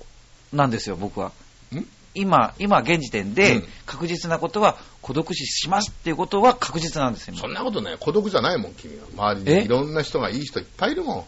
[0.53, 1.31] なんですよ、僕は。
[1.75, 1.85] ん？
[2.15, 7.47] 今、今現時点うでん確実なことは孤独死しますっていうことは確実なんですよなた。。
[7.47, 9.33] そんなことね、孤独じゃないもん、君は。
[9.35, 9.59] 周りえ？
[9.59, 11.25] にいろんな人がいい人いっぱいいるもん。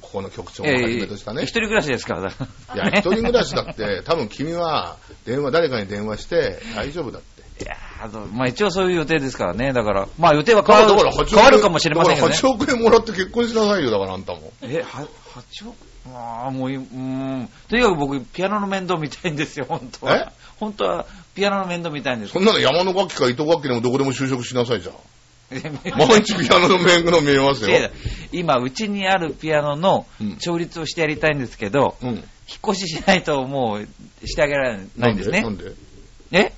[0.00, 1.48] ここの局長をはじめとしたね一。
[1.50, 2.30] 人暮らしですから。
[2.30, 2.34] い
[2.78, 7.32] や、 一人暮らしだって、多分君は電話、誰かに電話して大丈夫だって。
[7.62, 7.76] いや
[8.32, 9.72] まあ一応そういう予定ですからね。
[9.72, 12.40] だから、まあ予定は変わる8億円変わるかもしれませんけどねだ。
[12.40, 14.52] から8億円もらって結婚しなさいよ、だからあんたも。
[14.62, 15.06] え、は、
[15.52, 15.76] 8億？
[16.08, 17.48] ああ、もうい、うーん。
[17.68, 20.10] とにかく僕、ピアノの面倒見たいんですよ、本当え？
[20.10, 20.32] は。
[20.58, 24.94] 本当は、ピアノの面倒見たいんですそんなの山の楽器か糸楽器でもどこでも就職しなさいじゃん。
[25.52, 27.90] 毎毎日ピアノの面倒見えますよ。
[28.32, 32.08] 今、うちにあるピアノのうん調律をしてやりたいんですけど、うん。
[32.08, 32.22] 引っ
[32.70, 35.50] 越ししないともうしてあげられないんですねな。
[35.50, 35.72] んで？
[36.32, 36.52] え？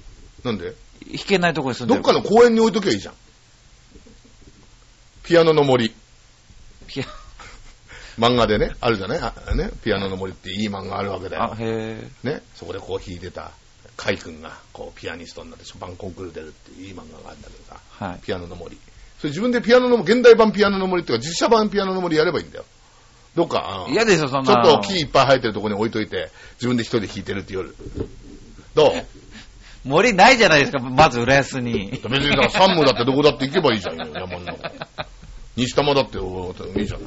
[0.45, 0.75] なんで？
[1.07, 3.15] 弾けないところに住んでるどっかの公園に置いときゃいいじゃん。
[5.25, 5.93] ピアノの森。
[8.19, 9.19] 漫画でね、あるじゃない？
[9.21, 9.71] あね？
[9.83, 11.57] ピアノの森っていい漫画あるわけだあよ、。
[11.59, 12.43] へね？
[12.55, 13.51] そこでこう弾いてた、
[13.97, 17.81] カイ君がこうピアニストになってショパンコンクール出るっていういい漫画があるんだけどさ。
[18.01, 18.05] え。
[18.05, 18.19] はい。
[18.21, 18.77] ピアノの森。
[19.19, 22.65] それ自分でピアノの、現代版ピアノの森っていうか実写版ピアノの森やればいいんだよ。
[23.35, 24.53] どっか、嫌ですよ、そんな。
[24.65, 27.75] ちょっと木いっぱい生えてるところに置いといて、自分で一人で弾いてるって夜。
[28.75, 28.93] どう？
[29.85, 31.91] 森ないじゃないですか、まず浦安に。
[31.91, 34.71] 別にだから山武だってどこだって行けばいいじゃんよ、山の中。
[35.57, 37.01] 西玉だっておいいじゃん。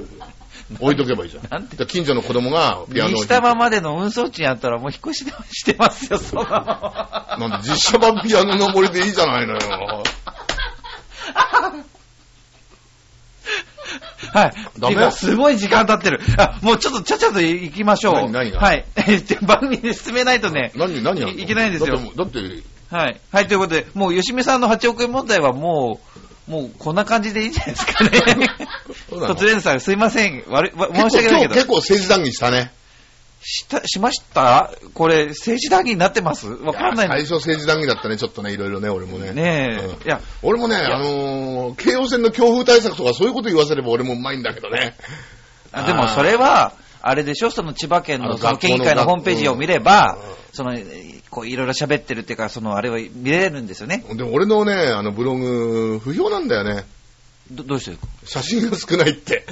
[0.79, 1.47] 置いとけばいいじゃん。
[1.49, 9.59] なんてで近所の子供がピアノを西玉までの運送地にあったらもう引っ越ししてますよ、そんななんで実写版ピアノの森でいいじゃないのよ。
[14.33, 14.53] はい。
[14.79, 15.11] ダメ？
[15.11, 16.19] すごい時間経ってる。
[16.37, 18.13] あ、もうちょっとちゃちゃと行きましょう。
[18.13, 18.59] 何何が？
[18.59, 18.85] はい。
[19.41, 20.71] 番組で進めないとね。
[20.75, 23.19] 何、何いけないんですよだって、だってはい。
[23.31, 26.06] はい、ということで、もう吉見さんの8億円問題はもう、
[26.47, 28.09] もうこんな感じでいいんじゃないですかね。
[29.11, 30.43] 突然さん、すいません。
[30.47, 31.53] 悪い申し訳ないけど。
[31.55, 32.71] 結構政治談義したね。
[33.41, 34.71] した、しました？
[34.93, 36.47] これ、政治談義になってます？
[36.47, 39.31] わかんない最初政治談義だったね、ちょっとね、いろいろね、俺もね。
[39.31, 39.85] ねえ。
[39.85, 44.95] うんいや、俺もね、あのー、京王線の強風対策とかそういうこと言わせれば俺もうまいんだけどね。
[45.71, 47.51] あでもそれは、あれでしょ？
[47.51, 50.21] その千葉県あののその県議会のホームページを見ればうん、
[50.53, 50.77] その、
[51.29, 54.03] こういろいろ喋ってるっていうか、そのあれは見れるんですよね。
[54.13, 56.85] でも俺のね、あのブログ、不評なんだよね。
[57.51, 59.45] どどうして写真が少ないって。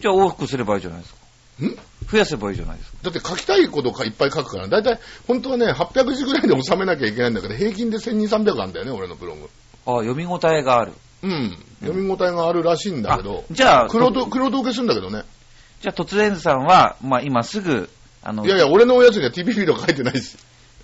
[0.00, 1.18] じゃあ往復すればいいじゃないですか。
[1.64, 1.76] ん？
[2.10, 2.98] 増やせばいいじゃないですか。
[3.02, 9.50] だって書きたいことかいっぱい書くから、だいたい本当はね、800字ぐらいで収めなきゃいけないんだけど、平均で1200、300あるんだよね、俺のブログ。
[9.86, 10.92] あ読み応えがある。
[11.22, 11.58] うん。
[11.80, 15.22] 読み応えがあるらしいんだけど、じゃあ、黒と、黒と受けするんだけどね。
[15.80, 17.88] じゃあ、突然さんは、まあ今すぐ、
[18.22, 20.36] あの、いやいや、俺のおやつには TP フィード書いてないし、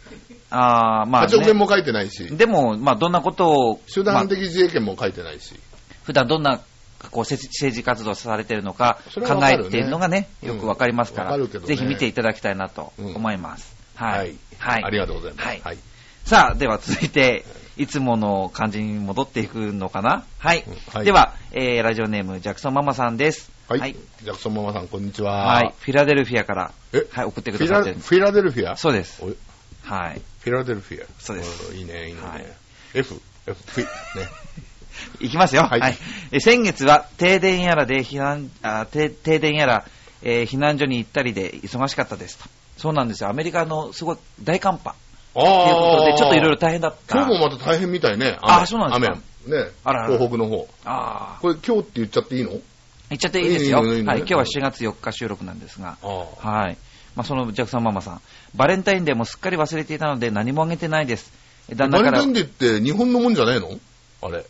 [0.50, 5.54] あーまあ、8億円ね、も書いてないし、でも、まあどんなことを、集団的自衛権も書いてないし。
[6.04, 6.61] 普段どんな
[7.11, 13.74] こう政治活動されてるのかそ考えているのがね、うんよくわかりますから、わかるけどねぜひ見ていただきたいなとうん思います。
[13.94, 14.37] はい。
[14.61, 15.46] ありがとうございます。
[15.46, 15.78] はいはい。
[16.24, 17.44] さあ、では続いて、
[17.76, 20.24] いつもの感じに戻っていくのかな？
[20.38, 20.64] はい。
[20.66, 23.50] うんはいでは、えー、ラジオネーム、ジャクソンママさんです。
[23.68, 23.81] はい。
[23.81, 23.96] はい。
[24.22, 25.55] ジャクソンママさん、こんにちは。
[25.55, 27.07] はいフィラデルフィアから、え？
[27.11, 27.96] はい、送ってくださってる。
[27.98, 28.77] フィラデルフィア？
[28.77, 29.22] そうです。
[29.83, 30.20] はい。
[30.40, 31.07] フィラデルフィア。
[31.18, 32.20] そうですんいいね、いいね。
[32.20, 32.44] はい
[32.94, 34.29] F、F、フィ、ね。
[35.20, 35.62] いきますよ。
[35.62, 35.96] はい
[36.31, 39.85] え先月は停電やらで避難、あ停停電やら、
[40.22, 42.44] えー避難所に行ったりで忙しかったですと。
[42.77, 43.31] そうなんですよ。
[43.31, 44.94] アメリカのすごい大寒波あ
[45.35, 47.16] ということあで、ちょっといろいろ大変だった。
[47.16, 48.38] 今日もまた大変みたいね。
[48.42, 49.64] あ雨そうなんですか雨。
[49.64, 49.70] ね。
[49.85, 50.68] あら東北の方。
[50.85, 52.50] あこれ今日って言っちゃっていいの？
[52.53, 52.61] ー
[53.10, 53.78] 言っちゃっていいですよ。
[53.78, 54.00] はい。
[54.00, 55.96] 今日は4月4日収録なんですが。
[56.02, 56.76] はい。
[57.14, 58.20] まあ、そのジャクソンママさん。
[58.54, 61.32] バレンタインデーもすっかり忘れていたので何もあげてないです。
[61.74, 62.10] 旦那から。
[62.10, 62.48] うバレンタインデーっ
[62.80, 63.78] て日本のもんじゃねえの？
[64.22, 64.44] あれ。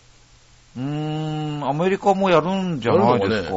[0.79, 3.55] ーん、アメリカもやるんじゃないですか？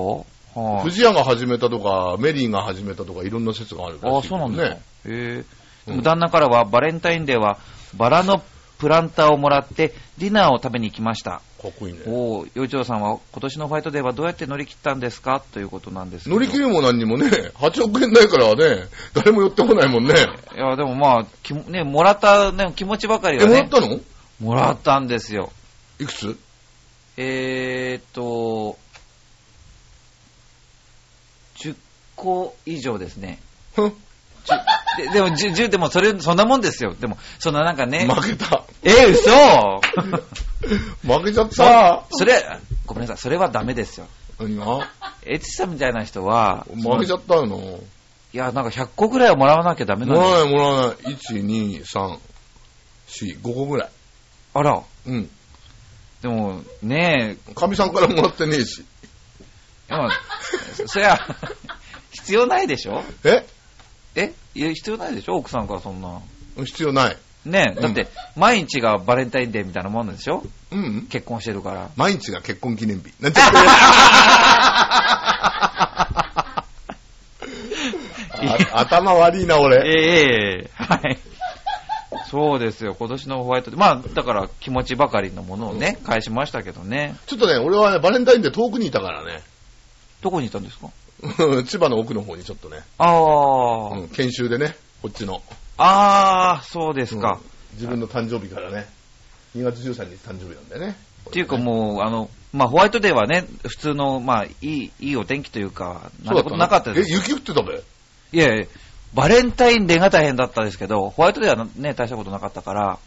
[0.59, 0.83] はい。
[0.83, 4.75] 藤屋が始めたとか、メリーが始めたとか、いろんな説があるらしいああ、そうなんですか。
[4.75, 4.81] ね。
[4.81, 5.11] へえ。
[5.35, 5.45] うん
[5.87, 7.59] でも旦那からはバレンタインデーは
[7.95, 8.41] バラの
[8.77, 11.41] プランターをもらってディナーを食べに行きました。
[11.61, 12.01] かっこいいね。
[12.05, 15.41] おお、洋一郎さんは今年のファイトデーはどうやって乗り切ったんですか？
[15.53, 20.13] ということなんです乗り切るも何にもね、8億円ないからね、誰も寄ってこないもんね。
[20.55, 23.99] いや、でもまあ、きもね、もらった、ね、気持ちばかりえ、はね、もらったの？
[24.39, 25.51] もらったんですよ。
[25.99, 26.37] いくつ？
[27.17, 28.77] えーっと、
[31.55, 31.75] 10
[32.15, 33.39] 個以上ですね。
[33.73, 33.93] ふん
[34.97, 36.93] ででも、10、10でもそれ、そんなもんですよ。
[36.99, 38.63] でも、そんななんかね、負けた。
[38.83, 39.29] え、嘘
[41.03, 42.05] 負けちゃっそた。
[42.11, 42.43] それ、
[42.85, 44.07] ごめんなさい、それはダメですよ。
[44.39, 44.89] 何が？
[45.23, 47.79] エチさんみたいな人は、負けちゃったの？
[48.33, 50.21] いや、なんか100個ぐらいはもらわなきゃダメなんだよ。
[50.21, 51.15] もらわない、もらわない。
[51.15, 52.17] 1、2、3、
[53.07, 53.89] 4、5個ぐらい。
[54.53, 55.29] あら、うん。
[56.21, 58.83] でも、ねえ、かみさんからもらってねえし。
[59.87, 60.09] まあ、
[60.75, 61.17] そそりゃ、
[62.11, 63.03] 必要ないでしょ？
[63.23, 63.45] え？
[64.15, 64.33] え？
[64.57, 65.35] いや、必要ないでしょ？
[65.35, 66.19] 奥さんからそんな。
[66.65, 67.17] 必要ない。
[67.45, 70.43] ねえ、うんだって、毎日がバレンタインデーみたいなもんでしょ？
[70.71, 71.07] うん。
[71.09, 71.89] 結婚してるから。
[71.95, 73.13] 毎日が結婚記念日。
[73.21, 73.39] なんて
[78.39, 79.77] あ頭悪いな、え俺。
[79.77, 79.91] え
[80.63, 81.17] ええはい。
[82.29, 83.79] そうですよ、今年のホワイトデー。
[83.79, 87.15] まあ、だから気持ちばかりのものをね、返しましたけどね。
[87.25, 89.41] ちょっとね、俺はね、バレンタインデー遠くにいたからね。
[90.21, 90.87] どこにいたんですか？
[91.65, 95.41] 千葉の奥の方にちょっとね、ああ、うん研修でね、こっちの。
[95.77, 97.39] ああ、そうですか。
[97.41, 98.87] うん自分の誕生日からね、
[99.55, 100.95] 2月13日誕生日なんだよね。
[101.29, 107.83] っていうかもう、あの、まあ、ホワイトデーはね、普通の、まあ、いい、いいお天気というか、なんてことなかったですえ、雪降ってたべ？
[108.31, 108.65] いやいや、
[109.13, 112.99] バレンタインデーが大変だったですけど、ホワイトデーはね、大したことなかったから、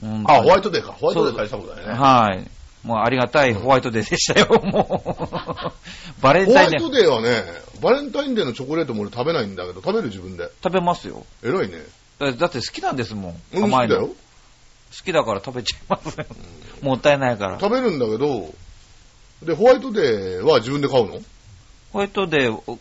[0.00, 0.92] 本当にあ、ホワイトデーか。
[0.92, 1.94] ホワイトデー大したことだよね。
[1.94, 2.50] はい。
[2.82, 5.02] もうありがたいホワイトデーでしたよ、 も
[6.18, 6.22] う。
[6.22, 7.44] バレンホワイタインデートデーはね、
[7.82, 10.50] バレンタインデーのチョコレートも俺食べないんだけど、食べる自分で。
[10.62, 11.26] 食べますよ。
[11.42, 11.78] 偉いね。
[12.18, 13.42] だだって好きなんですもん。
[13.54, 13.96] うん、好甘いの。
[13.96, 14.14] きだよ好。
[15.04, 16.26] きだから食べちゃいますよ。
[16.82, 17.58] もったいないから。
[17.60, 18.52] 食べるんだけど、
[19.42, 21.20] で、ホワイトデーは自分で買うの？
[21.92, 22.78] ホワイトデー、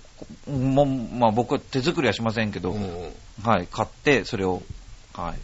[0.47, 3.13] おもまあ僕は手作りはしませんけど、うん。
[3.43, 4.61] はい、買って、それを、
[5.13, 5.39] はい。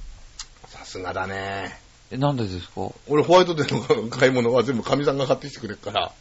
[0.67, 1.84] さすがだね。
[2.15, 2.89] え、なんでですか？
[3.08, 6.12] 俺ホワイトデーの買い物は全部かみさんが買ってきてくれるから、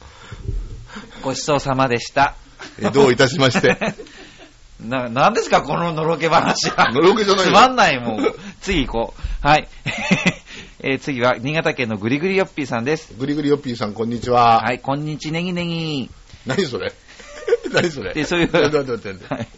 [1.23, 2.35] ごちそうさまでした。
[2.81, 3.77] えどういたしまして。
[4.81, 5.63] な、なんですか？
[5.63, 6.91] こののろけ話は。
[6.93, 8.37] のろけじゃないよつまんないもう。
[8.61, 9.47] 次行こう。
[9.47, 9.69] はい。
[10.81, 13.15] えー次は、新潟県のぐりぐりよっぴーさんです。
[13.17, 14.61] ぐりぐりよっぴーさん、こんにちは。
[14.63, 16.11] はい、こんにちねぎねぎ。
[16.45, 16.93] 何それ？
[17.73, 18.13] 何それ？
[18.15, 19.49] でそういう待って待って待って待ってはい。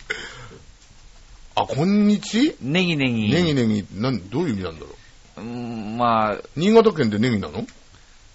[1.57, 2.55] あ、こんにち？
[2.61, 3.31] ねぎねぎ。
[3.33, 4.95] ネギネギ、なん、どういう意味なんだろう？
[5.37, 7.67] うーん、まあ、新潟県でネギなの？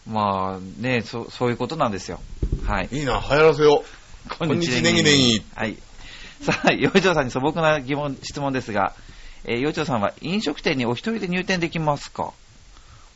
[0.08, 2.20] まあ、ねそ、そういうことなんですよ。
[2.66, 2.90] はい。
[2.92, 4.38] いいな、流行らせよう。
[4.38, 5.44] こんにちネギネギ。
[5.56, 5.78] はい。
[6.42, 8.96] さあ、洋一郎さんに素朴な疑問、質問ですが、
[9.46, 12.34] えー、洋一郎さんは飲食店にお一人で入店できますか？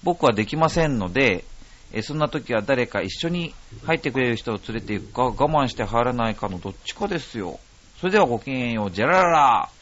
[0.03, 1.43] 僕はできませんので、
[1.91, 3.53] えーそんな時は誰か一緒に
[3.85, 7.59] 入ってくれる人を連れて行くか、我慢して入らないかのどっちかですよ。
[7.99, 9.74] それではごきげんよう、ジェラララん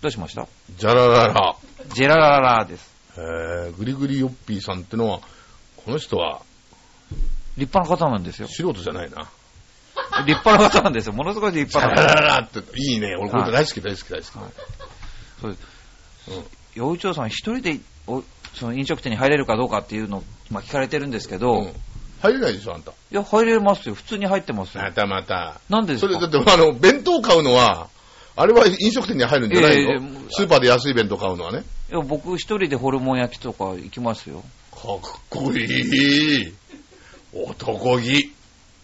[0.00, 0.46] どうしました？
[0.76, 1.56] じゃららら。
[1.94, 2.88] ジェララララです。
[3.16, 5.20] えー、ぐりぐりよっぴーさんってのは、
[5.84, 6.42] この人は
[7.56, 8.48] 立派な方なんですよ。
[8.48, 9.28] 素人じゃないな。
[10.24, 11.12] 立派な方なんですよ。
[11.14, 12.14] ものすごい立派な方。
[12.14, 13.16] らららって、いいね。
[13.18, 14.38] 俺これ大好き大好き大好き。
[14.38, 14.52] はい
[15.40, 15.62] そうです
[16.30, 18.22] うん洋一郎さん一人でお
[18.54, 21.72] その飲食店に入れるかどうかっていうのを、まあ、聞かれてるんですけど、いうん
[22.20, 22.92] 入れないでしょ、あんた。
[23.10, 23.94] や、入れますよ。
[23.94, 24.92] 普通に入ってますよま。
[24.92, 25.60] たまた。
[25.68, 26.12] なんでですか？
[26.12, 27.88] それ、だって、あの、弁当買うのは、
[28.40, 31.64] あれは飲食店に入るんじゃないの、いやいやスーパーで安い弁当買うのはね。
[31.90, 34.44] いや僕一人でホルモン焼きとか行きますよ。
[34.70, 36.54] かっこいい。
[37.34, 38.32] 男気。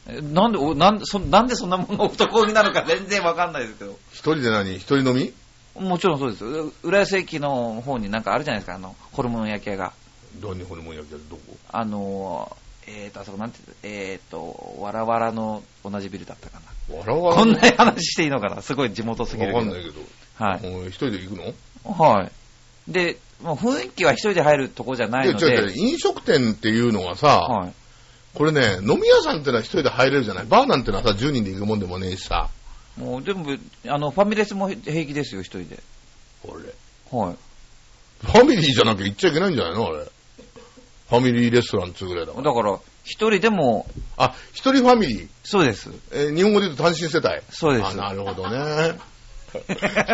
[0.08, 3.96] えなんで、おなんでそなんでそんなもの男気なのか 全然わかんないですけど。
[4.12, 4.74] 一人で何？
[4.74, 5.32] 一人飲み？
[5.80, 6.44] もちろんそうです
[6.82, 9.92] 浦安駅の方になんかあるじゃないですか、あの、ホルモン焼き屋が。
[10.40, 11.18] どこにホルモン焼き屋？
[11.30, 11.42] どこ？
[11.70, 16.97] あのー、えーと、あそこなんてえーと、わらわらの同じビルだったかな。
[16.97, 19.59] わらわらこんな話していいのかなすごい地元すぎるけど。
[19.59, 20.01] わかんないけど。
[20.35, 20.66] はい。
[20.66, 21.92] うん一人で行くの？
[21.92, 22.92] はい。
[22.92, 27.73] で、もう雰囲気は一人で入るとこじゃないのいや違う違うで、飲食店っていうのはさ、はい。
[28.35, 32.51] これね、飲み屋さんってのは一人で入れるじゃないバーなんてのはさ、10人で行くもんでもねえしさ。
[32.97, 35.83] もう全部、あの、ファミレスも平気ですよ、一人で。
[36.42, 36.64] これ？
[37.16, 37.37] はい。
[38.27, 39.87] ファミリーじゃなきゃ行っちゃいけないんじゃないの？
[39.87, 40.07] あれ。
[41.10, 42.44] ファミリーレストランっつうぐらいだから。
[42.44, 43.86] だから、一人でも、
[44.16, 45.28] あ、一人ファミリー？
[45.44, 45.90] そうです。
[46.12, 47.28] えー日本語で言うと単身世帯？
[47.50, 48.98] そうですあ、なるほどね。
[49.54, 49.58] そ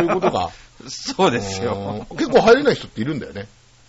[0.01, 0.51] ういうことか。
[0.89, 2.07] そうですよ。
[2.11, 3.47] うん結構入れない人っているんだよね。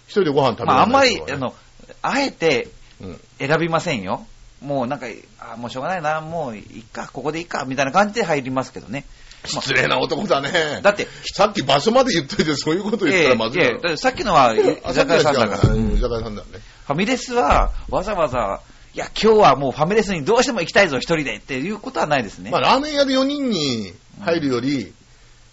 [0.07, 1.53] 一人でご飯食べまあ、あんまり、あの、
[2.01, 2.67] あえて
[3.01, 4.25] うん選びませんよ。
[4.61, 5.07] もうなんか、
[5.39, 9.05] あもうしょうがないな、もういいか、ここでいいか、みたいな感じで入りますけどね。
[9.45, 10.79] 失礼な男だね。
[10.81, 15.73] だって、さっき場所まで言っといてそういうこと言ったらまずいだろええええだってさっきのは居あ酒屋さんだから。
[15.73, 16.47] うん居酒屋さんだね。
[16.85, 18.61] ファミレスはわざわざ、
[18.93, 22.51] いや、今日はもうファミレスにどうしても行きたいぞ、一人でっていうことはないですね。
[22.51, 24.93] まあ、ラーメン屋で4人に入るより、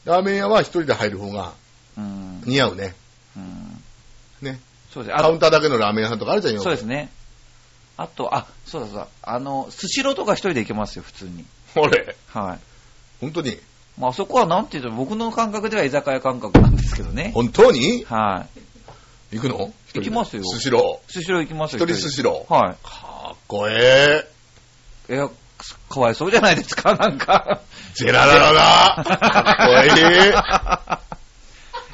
[0.05, 1.53] ラーメン屋は1人で入る方が
[1.96, 2.94] うん似合うね。
[3.37, 3.83] うん
[4.42, 4.61] ね。
[4.92, 5.16] そうです。
[5.16, 6.62] あカウンターだけのラーメン屋さんとかあるじゃんよ。
[6.62, 7.11] そうですね。
[7.96, 11.44] あと、あ、そうだそうだ、あの、スシローとか一人で行けますよ、普通に。
[11.77, 12.59] 俺、はい。
[13.20, 13.59] 本当に？
[13.98, 17.32] まあ、そこはなんていうと、僕の感覚では居酒屋感覚なんですけどね。
[17.34, 18.04] 本当に？
[18.04, 18.46] は
[19.30, 19.37] い。
[19.37, 19.72] 行くの？
[19.94, 21.80] 行きますよスシロスシロー行きますー。
[21.80, 21.84] よ。
[21.87, 22.54] 一人スシロー？
[22.54, 24.24] はかっこえ
[25.08, 25.12] え。
[25.12, 25.16] い。
[25.16, 25.28] いや、
[25.88, 27.61] かわいそうじゃないですか、なんか。
[27.94, 29.04] ジェララララ。
[29.04, 29.66] かっ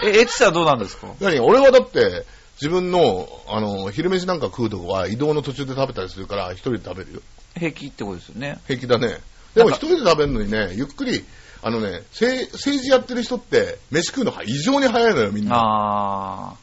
[0.02, 0.14] こいい。
[0.16, 1.08] え、エツさんどうなんですか？
[1.20, 1.40] 何？
[1.40, 2.26] 俺はだって、
[2.60, 7.20] 自分の、あの、昼飯なんか食うとこは移動の途中で食べたりするから、一人で食べるよ。
[7.56, 8.58] 平気ってことですよね。
[8.66, 9.20] 平気だね。
[9.54, 11.24] でもなんか一人で食べるのにね、ゆっくり、
[11.66, 16.54] あのね、せ政治やってる人って、飯食うのが異常に早いのよ、みんな。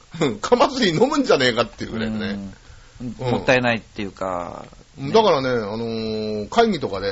[0.41, 1.93] かまずに飲むんじゃねえかっていうー。
[1.93, 2.27] ぐらいのね。
[2.29, 2.53] うん
[3.31, 4.63] もったいないっていうか。
[4.99, 7.11] だからね、あのー会議とかで、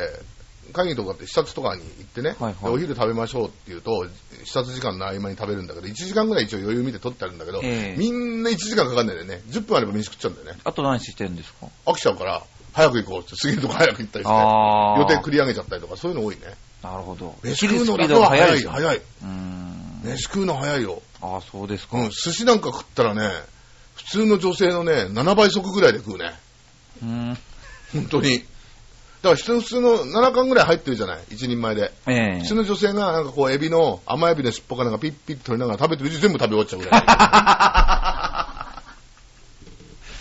[0.71, 4.05] 会議とかって視察とかに行ってね、はいはいでお昼食べましょうって言うと、
[4.43, 9.41] 視察時間の合間に食べるんだけど、1時間ぐらい一応余裕見て取ってあるんだけど、ええみんな1時間かかんないんだよね。
[9.49, 10.59] 10分あれば飯食っちゃうんだよね。
[10.63, 11.65] あと何してるんですか？
[11.87, 14.35] 飽きちゃうから、早く行こうって、過ぎるとこ早く行ったりして。
[14.35, 16.41] 予定繰り上げちゃったりとか、そういうの多いね。
[16.83, 17.35] なるほど。
[17.43, 19.01] 飯食うのだけは早い、早い。
[20.03, 21.01] 飯食うの早いよ。
[21.21, 21.97] ああ、そうですか。
[21.97, 23.29] うん、寿司なんか食ったらね、
[23.95, 26.33] 普通の女性のね、7倍速ぐらいで食うね。
[27.03, 27.37] うーん。
[27.93, 28.39] 本当に。
[29.21, 31.91] だから普通の7貫ぐらい入ってるじゃない、一人前で。
[32.07, 37.03] ええ普通の女性がなんかこうエビの甘エビの尻尾かなんかピッピッと取りながら食べてるうち全部食べ終わっちゃうぐらい。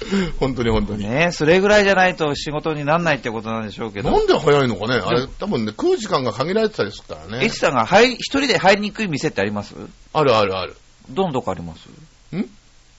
[0.41, 1.09] 本当に本当に。
[1.09, 4.11] ねそれぐらいじゃないと仕事にならないってことなんでしょうけど。
[4.11, 4.95] なんで早いのかね？
[5.05, 7.59] あれ、多分ね、食う時間が限られてたりするからねエチ。
[7.59, 9.75] さんが入り一人で入りにくい店ってあります？
[10.13, 10.77] あるあるある。
[11.11, 11.89] どんなとこあります？
[12.37, 12.49] ん？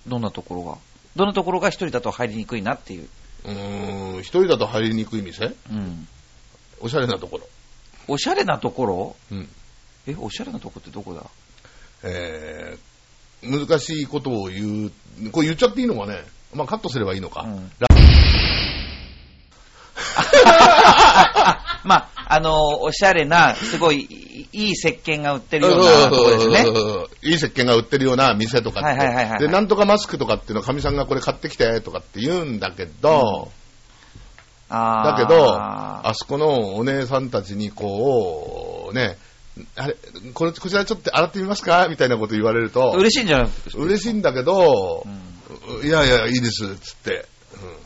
[0.07, 0.77] どんなところが？
[1.15, 3.07] どんなところが一人だと入りにくいなっていう。
[3.45, 5.53] うーん、一人だと入りにくい店？
[5.71, 6.07] うん。
[6.81, 7.47] おしゃれなところ。
[8.07, 9.15] おしゃれなところ？
[9.31, 9.49] うん。
[10.07, 11.23] え、おしゃれなとこってどこだ？
[12.03, 14.91] えー、難しいことを言う、
[15.31, 16.23] これ言っちゃっていいのかね？
[16.53, 17.41] まあカットすればいいのか。
[17.41, 17.71] うん。
[17.79, 17.87] ラ
[21.83, 26.65] まあ、あのおしゃれな、すごいいいい石鹸が売ってるようなところですね。
[27.23, 33.51] いい石鹸が売ってるような店とかって、で、なんとかマスクとかっていうのかみさんがこれ買ってきてとかって言うんだけど、
[34.69, 35.17] あー。
[35.17, 39.17] だけど、あそこのお姉さんたちにこう、ね、
[39.75, 39.95] あれ、
[40.33, 43.77] これ、こちらちょっと洗ってみますかみたいなこと言われると、嬉しいんじゃないですか？
[43.83, 45.28] 嬉しいんだけどう、ん
[45.83, 47.25] いやいや、いいです、つって、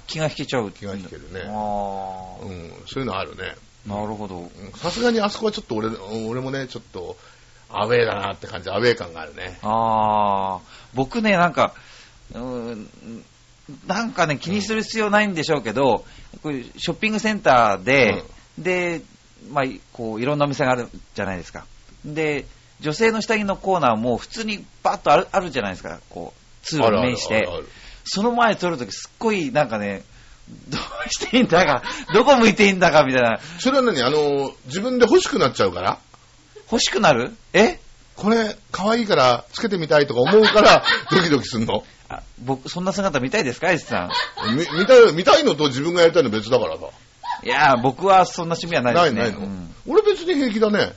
[0.07, 0.71] 気が引けちゃう。
[0.71, 1.41] 気が引けるね。
[1.45, 2.71] あうんうん。
[2.85, 3.55] そういうのあるね。
[3.89, 4.51] あ、なるほど。
[4.77, 5.89] さすがにあそこはちょっと俺
[6.27, 7.17] 俺もね、ちょっと、
[7.69, 9.57] アウェーだなって感じ、アウェー感があるね。
[9.61, 10.59] ああ、
[10.93, 11.73] 僕ね、なんか、
[12.33, 13.25] うーん
[13.87, 16.05] なんかね、気にする必要ないんでしょうけど、
[16.41, 18.23] こういうショッピングセンターで、
[18.57, 19.01] で、
[19.49, 21.65] まあ、こう、いろんなお店があるじゃないですか。
[22.05, 22.45] で、
[22.81, 27.47] 女性の下着のコーナーも普通にバッとあるあるじゃないですか、こう、通路に面して。
[28.05, 30.03] その前撮るときすっごいなんかね、
[30.67, 34.01] どうしていいんだか、どこ向いていいんだかみたいな、それは何？
[34.01, 35.99] あの、自分で欲しくなっちゃうから？
[36.71, 37.33] 欲しくなる？
[37.53, 37.79] え？
[38.15, 41.83] これ、可愛いから、つけてみたいとか思うから、 ドキドキすんの？
[42.09, 44.09] あ僕、そんな姿見たいですか、エスさ
[44.51, 44.55] ん？
[44.57, 46.83] み見たい、見たいのと自分がやりたいの別だからさ。
[47.43, 49.21] いやー、僕はそんな趣味はないですね。
[49.21, 50.93] ないないの、うん俺別に平気だね。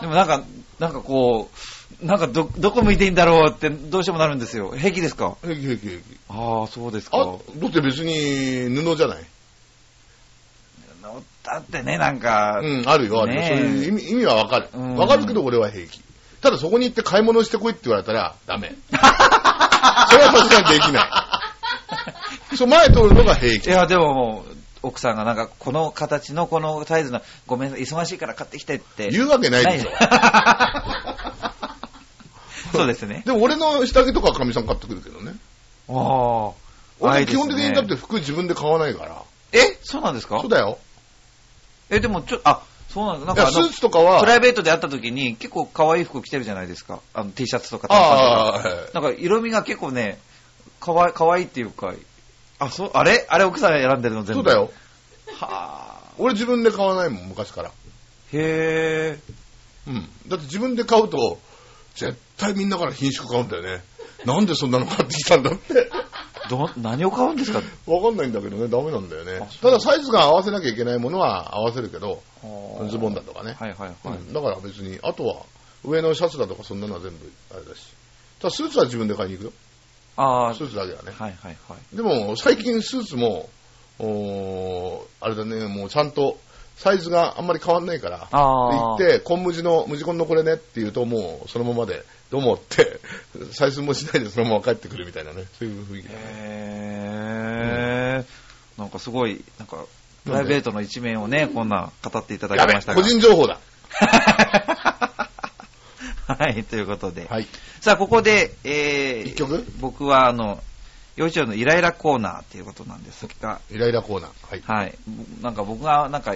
[0.00, 0.42] でもなんか、
[0.78, 1.56] なんかこう、
[2.02, 4.72] なんかど、どこ向いていいんだろうってどうしてもなるんですよ。
[4.76, 5.36] 平気ですか？
[5.42, 6.02] 平気平気平気。
[6.28, 7.24] ああ、そうですあ、か。
[7.56, 9.18] だって別に布じゃない？
[11.42, 13.40] だってね、なんか、うん、あるよ、あるよ。
[13.40, 14.68] ねえそういう意味意味はわかる。
[14.74, 16.00] うんわかるけど俺は平気。
[16.42, 18.74] ただそこに行って買い物してこいって言われたらダメ。
[18.92, 21.04] それはさすがにできな
[22.52, 22.56] い。
[22.56, 23.66] そう、前通るのが平気。
[23.66, 29.08] いや、でももう、奥さんがなんか、この形のこのサイズの、ごめんなさい、忙しいから買ってきてって。
[29.10, 29.90] 言うわけないでしょ。
[32.72, 33.22] そうですね。
[33.26, 35.34] でも俺の下着とかはかみさん買ってくるけどね。
[35.88, 36.52] ああ。
[37.00, 39.22] 俺基本的にだって服自分で買わないから。
[39.52, 39.78] え？
[39.82, 40.40] そうなんですか？
[40.40, 40.78] そうだよ。
[41.90, 43.26] え、でもちょ、あ、そうなんだ。
[43.26, 47.00] なんかあのーツとかはプ、ライベートで会った時に結構可愛い服着てるじゃないですか？
[47.14, 48.68] あの T シャツとかああ、短パンとか。
[48.68, 50.18] はいなんか色味が結構ね、
[50.80, 51.94] かわいかわいいっていうか、
[52.58, 53.26] あ、そう、あれ？
[53.28, 54.42] あれ奥さんが選んでるの全部。
[54.42, 54.60] そうだ。
[54.60, 54.70] よ。
[55.36, 56.12] はあ。
[56.18, 57.68] 俺自分で買わないもん、昔から。
[57.68, 57.72] へ
[58.32, 59.18] え。
[59.86, 60.08] うん。
[60.26, 61.38] だって自分で買うと、
[61.94, 63.82] 絶対みんなから品種買うんだよね。
[64.24, 65.90] なんでそんなの買ってきたんだって。
[66.48, 67.60] ど、何を買うんですか？
[67.86, 72.22] わかんないんだけどね、ダメなんだよねただサイズが合わせなきゃいけないものは合わせるけど、
[72.90, 73.54] ズボンだとかね。
[73.60, 74.18] はいはいはい。
[74.18, 75.42] うんだから別に、あとは
[75.84, 77.92] 上のシャツだとかそんなのは全部あれだし。
[78.40, 79.52] ただスーツは自分で買いに行くよ。
[80.16, 81.12] ああ、スーツだけはね。
[81.16, 81.96] はいはいはい。
[81.96, 83.48] でも最近スーツも、
[83.98, 86.38] おーあれだね、もうちゃんと
[86.78, 88.94] サイズがあんまり変わんないから、ああ。
[88.94, 93.00] 行って、紺無地の、無地紺のこれねって言うともうそのままで、どうもって、
[93.52, 96.20] 採寸もしないでそのまま帰ってくるみたいなね、そういう雰囲気だね。
[96.20, 96.24] へ
[98.22, 98.24] え。
[98.78, 99.84] なんかすごい、なんか、
[100.24, 103.02] プライベートの一面をね、こんな語っていただきましたが。
[103.02, 103.58] 個人情報だ。
[106.28, 107.26] はい、ということで。
[107.28, 107.48] はい。
[107.80, 109.66] さあ、ここで、えー、一曲？
[109.80, 110.62] 僕は、あの、
[111.18, 114.50] 幼稚園のイライラコーナーっていうことなんですが、イライラコーナー。
[114.50, 114.84] はい。
[114.84, 114.94] はい。
[115.42, 116.34] なんか僕が、なんか、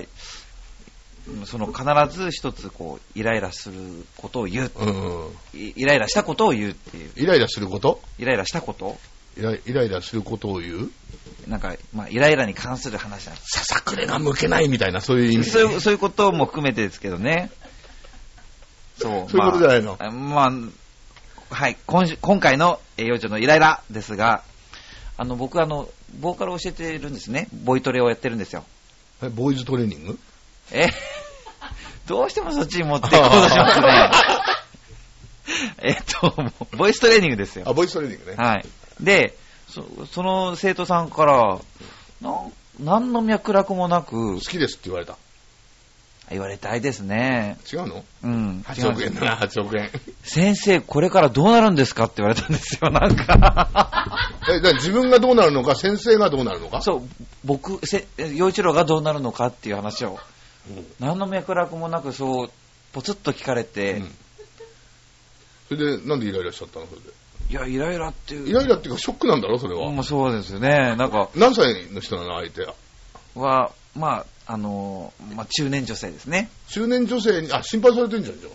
[1.47, 1.85] その必
[2.19, 3.79] ず一つこう、イライラする
[4.17, 4.73] ことを言う。
[4.75, 5.31] うんうん。
[5.55, 7.11] イイライラしたことを言うっていう。
[7.15, 8.03] イライラすること？
[8.19, 8.99] イライラしたこと？
[9.39, 10.91] イライイライラすることを言う？
[11.47, 15.51] なんか、まあ、イライラに関する話なんでささくれが向けないみたいな、そういう意味す。
[15.53, 17.53] そういう、そういうことも含めてですけどね。
[18.99, 19.31] そう。
[19.31, 19.97] そういうことじゃないの？
[20.01, 20.69] まあ、ま
[21.51, 21.77] あはい。
[21.87, 24.43] 今週今回の、えー幼女のイライラですが、
[25.23, 27.47] あの、僕あの、ボーカルを教えてるんですね。
[27.53, 28.65] ボイトレをやってるんですよ。
[29.23, 30.19] えボーイズトレーニング？
[30.73, 30.89] え？
[32.09, 34.11] どうしてもそっちに持っていこうとしますね。
[35.79, 36.35] えっと、
[36.77, 37.67] ボイストレーニングですよ。
[37.69, 38.37] あ、ボイストレーニングね。
[38.37, 38.67] はい。
[39.01, 41.61] で、そその生徒さんから、
[42.21, 45.17] なん何の脈絡もなく好、きですって言われた。
[46.33, 47.59] 言われたいですね。
[47.73, 48.05] 違うの？
[48.25, 48.65] うん。
[48.67, 49.91] ?8 億円だな、8億円。
[50.23, 54.39] 先生、これからどうなるんですかって言われたんですよ、 なんか。
[54.51, 56.83] え、だ自分がどうなるのか、先生がどうなるのか？
[56.83, 57.03] そう、
[57.45, 60.19] 僕、せ陽一郎がどうなるのかっていう話を、
[61.01, 62.51] 何の脈絡もなくそう、
[62.93, 64.15] ポツッと聞かれて、うん
[65.69, 66.87] それで、なんでイライラしちゃったの？
[66.87, 67.09] それで。
[67.51, 68.49] いや、イライラっていう。
[68.49, 69.59] イライラっていうか、ショックなんだろ？
[69.59, 69.91] それは。
[69.91, 70.97] もうそうですよね。
[70.97, 72.35] なんか、何歳の人なの？
[72.39, 72.75] 相手は。
[73.35, 76.51] は、まあ、あの、まあ、中年女性ですね。
[76.69, 78.49] 中年女性に、あ、心配されてんじゃん、じゃ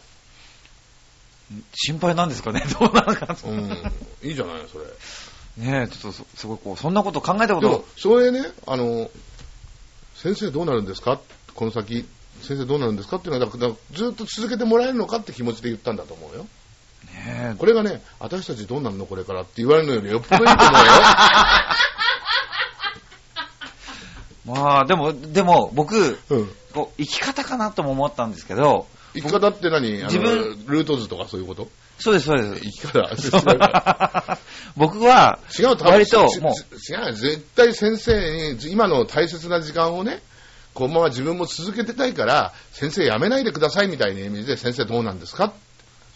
[1.74, 2.64] 心配なんですかね？
[2.80, 3.38] どうなのか。
[3.46, 3.72] うん。
[4.22, 4.86] いいじゃない、それ。
[5.66, 9.10] ねえ、ちょっとそ、すごいこう、そんなこと考えたこでもと、それね、あの、
[10.16, 11.20] 先生どうなるんですか？
[11.56, 12.06] この先、
[12.42, 13.18] 先生どうなるんですか？
[13.18, 16.46] っていうのは、だからずっと続けてもらえるのかって気持ちで言ったんだと思うよ。
[17.14, 19.06] ねこれがね、私たちどうなるの？
[19.06, 20.82] これからって言われるのよりよっぽどいいと思うよ。
[24.48, 24.52] え。
[24.52, 26.52] まあ、でも、でも、僕、うん。
[26.74, 29.92] こう、生き方かなとも思ったんですけど、生き方って何？
[30.04, 31.68] 自分ルート図とかそういうこと？
[32.00, 32.62] そうです、そうです。
[32.62, 34.38] 生き方？
[34.78, 40.22] 僕は、違う、多分割とちも違う、絶対先生に、今の大切な時間をね、
[40.76, 45.52] このまま自分も続けてたいから、先生辞めないでくださいみたいな意味で、先生どうなんですか？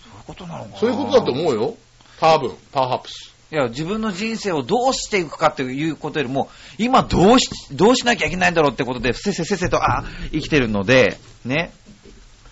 [0.03, 1.75] そういうことなのかなそういうことだと思うよ。
[2.19, 3.30] 多分、パーハプス。
[3.51, 11.73] いや、自分の人生をどうしていくかっていうことよりも、今どうし、どうしなきゃいけないんだろうってことで、せっせせっせと、あ生きてるので、ね。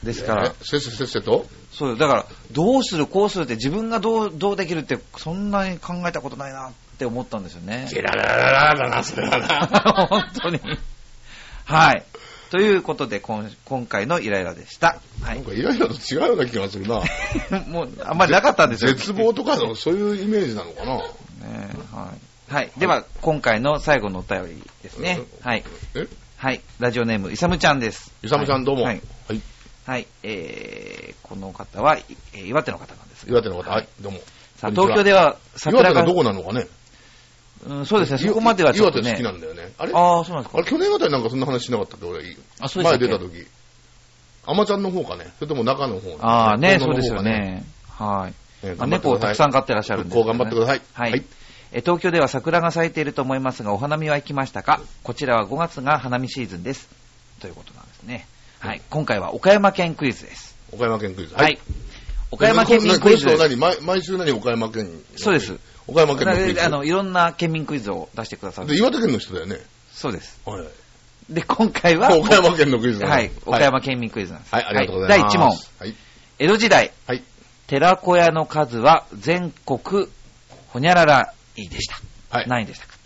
[0.04, 1.46] ですからね、せっせせっせと？
[1.72, 7.88] そう、だから、どうする、こうするって自分がどう、どうできるって、そんなに考えたことないなって思ったんですよね。
[7.94, 10.08] ゲララララだな、それはな。
[10.10, 10.60] 本当に。
[11.64, 12.04] はい。
[12.50, 15.00] ということで、今今回のイライラでした。
[15.22, 15.44] はなんい。
[15.44, 17.02] かイライラと違うような気がするな。
[17.68, 18.94] もう、あんまりなかったんですよ。
[18.94, 20.96] 絶望とかの、そういうイメージなのかな。
[20.96, 21.04] ね
[21.94, 22.12] は
[22.50, 22.54] い。
[22.54, 22.72] はい。
[22.78, 25.22] では、今回の最後のお便りですね。
[25.44, 25.64] はい。
[25.94, 26.08] え？
[26.38, 26.62] はい。
[26.80, 28.12] ラジオネーム、いさむちゃんです。
[28.24, 28.84] イサムちゃんどうも。
[28.84, 29.42] ははいい。。
[29.86, 30.08] はい。
[30.24, 34.20] えー、この方は、いえー岩手の方なんですが岩手の方、はい、どうも。
[34.58, 36.68] さあ、東京では岩桜が、手のどこなのかね。
[37.68, 39.10] うん、そうですね、そこまではちょっとね。
[39.10, 39.74] 岩手好きなんだよね。
[39.78, 39.92] あれ？
[39.94, 40.60] ああ、そうなんですか。
[40.60, 42.06] あれ、去年あたりなんかそんな話しなかったっけ？
[42.06, 42.24] 俺、
[42.60, 43.08] あそうでしたっけ？
[43.08, 43.48] 前出た時。
[44.46, 45.32] アマちゃんの方かね。
[45.38, 47.24] それとも中の方ああ、ね、遠野の方かそうですよ。
[47.24, 47.64] ね。
[47.90, 48.34] はい。
[48.64, 50.82] えーまあ猫をたくさん飼ってらっしゃるんです復興頑張ってください。
[50.94, 51.24] はい。
[51.72, 54.82] え東京では桜が咲いていると思いますが、お花見は行きましたか？
[55.04, 56.90] こちらは5月が花見シーズンです。
[57.42, 58.26] ということなんですね。
[58.60, 58.82] はい。
[58.90, 60.56] 今回は岡山県クイズです。
[60.74, 61.36] 岡山県クイズ。
[61.36, 61.60] はい。
[62.32, 63.56] 岡山県民こクイズの人何？
[63.56, 64.32] 毎毎週何？
[64.32, 65.58] 岡山県そうです。
[65.88, 66.64] 岡山県のクイズ。
[66.64, 68.78] あの、いろんな県民クイズを出してくださで、る。
[68.78, 69.58] 岩手県の人だよね？
[69.92, 70.40] そうです。
[70.46, 70.68] はい。
[71.30, 73.32] で、今回は、 岡山県のクイズはい。
[73.46, 74.54] 岡山県民クイズなんです。
[74.56, 75.34] はい、ありがとうございます。
[75.34, 75.60] 第1問。
[75.80, 75.96] はい。
[76.40, 77.24] 江戸時代、はい。
[77.68, 80.08] 寺子屋の数は全国
[80.70, 82.00] ほにゃららいいでした。
[82.30, 82.48] はい。
[82.48, 83.00] 何位でしたかと。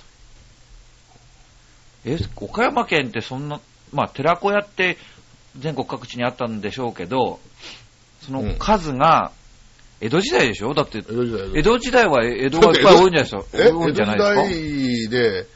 [2.06, 3.60] え、岡山県ってそんな、
[3.92, 4.98] まあ、寺子屋って
[5.58, 7.40] 全国各地にあったんでしょうけど、
[8.26, 9.32] その数が、
[10.02, 10.74] 江戸時代でしょ？
[10.74, 11.50] だって、江戸時代。
[11.56, 13.44] 江戸時代は江戸がいっぱい多いんじゃないですか？
[13.54, 13.72] え？
[13.72, 14.42] 多いんじゃないですか？
[14.42, 15.48] 江戸時代で、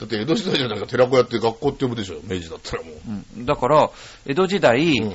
[0.00, 2.94] だって江戸時代じゃないか寺子屋って学校って呼ぶでしょ、明治だったらもう。
[3.36, 3.44] うん。
[3.44, 3.90] だから、
[4.26, 5.14] 江戸時代、うん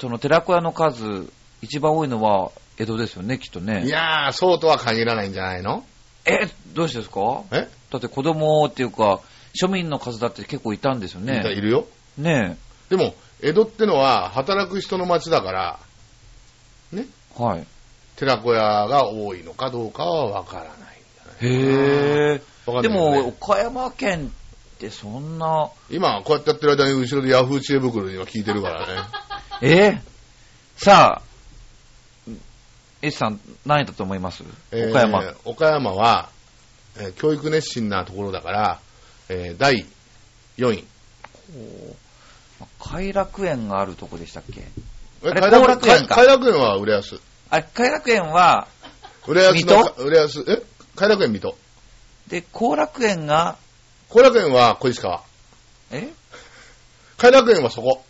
[0.00, 1.32] その寺子屋の数、
[1.62, 3.84] 一番多いのは江戸ですよね、きっとね。
[3.86, 5.84] いやー、そうとは限らないんじゃないの？
[6.24, 7.42] え、どうしてですか？
[7.52, 7.68] え？
[7.90, 9.20] だって子供っていうか、
[9.54, 11.60] 庶民の数だって結構いたんですよいたいね。
[11.60, 11.86] るよ。
[12.18, 12.58] ね
[12.90, 15.78] でも、江戸ってのは働く人の町だから、
[16.92, 17.06] ね、
[17.38, 17.42] え。
[17.42, 17.66] はい。
[18.16, 21.52] 寺子屋が多いのかどうかはわからないんじゃない
[22.32, 22.42] へえ。
[22.82, 24.32] ねも、岡山県
[24.76, 29.02] ってそんな、今、こうやってやってる間に後ろでヤフー知恵袋には聞いてるからね。
[29.62, 30.00] え？
[30.76, 32.30] さあ、
[33.02, 34.42] S さん、何だと思います？
[34.70, 35.34] えー岡山。
[35.44, 36.28] 岡山は、
[36.96, 38.80] えー教育熱心なところだから、
[39.28, 39.84] えー第
[40.56, 40.84] 4位。
[42.78, 44.62] 偕楽園があるとこでしたっけ？
[45.24, 47.18] えあれ偕楽後楽園か偕楽園は浦安。
[47.50, 48.66] あれ、偕楽園は、
[49.26, 50.62] 浦安の水、浦安、え？
[50.96, 51.56] 偕楽園水戸。
[52.28, 53.56] で、後楽園が、
[54.10, 55.22] 後楽園は小石川。
[55.90, 56.08] え？
[57.16, 58.04] 偕楽園はそこ。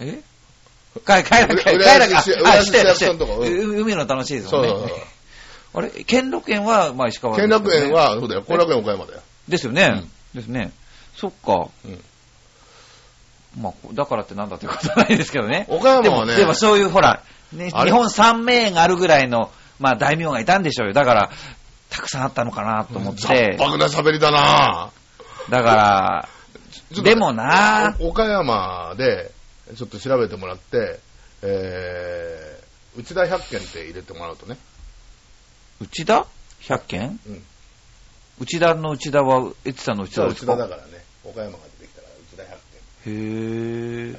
[0.00, 0.20] え？
[1.04, 3.08] か偕楽園、浦偕楽園、あ、浦安市知ってる、浦安
[3.78, 4.72] う海の楽しいですそもんね。
[4.72, 4.98] うそうそう。
[5.74, 8.42] あれ、兼六園は、まあ、石川です兼よね楽園、は、そうだよ。
[8.42, 9.20] 後楽園岡山だよ。
[9.48, 10.04] ですよね。
[10.34, 10.72] ですね。
[11.16, 11.68] そっか。
[11.84, 12.04] うん
[13.58, 15.66] まあ、だからってなんだってことはないですけどね。
[15.68, 17.22] 岡でも、山はね、でもそういう、ほら、
[17.52, 20.92] ね、日本三名園があるぐらいの、まあ、大名がいたんでしょうよ。
[20.92, 21.30] だから、
[21.88, 23.56] たくさんあったのかなと思っ雑て。
[23.58, 24.90] 白な喋りだな
[25.48, 26.28] だか
[26.94, 29.32] ら、でもなお岡山で、
[29.76, 31.00] ちょっと調べてもらって、
[31.42, 34.56] えー、内田百軒って入れてもらうとね。
[35.80, 36.26] 内田？
[36.60, 37.18] 百軒？
[37.26, 37.42] うん。
[38.40, 40.52] 内田の内田は、エツさんの内田内ですか？
[40.52, 41.04] 田だからね。
[41.24, 41.58] 岡山が
[43.06, 44.18] へぇー。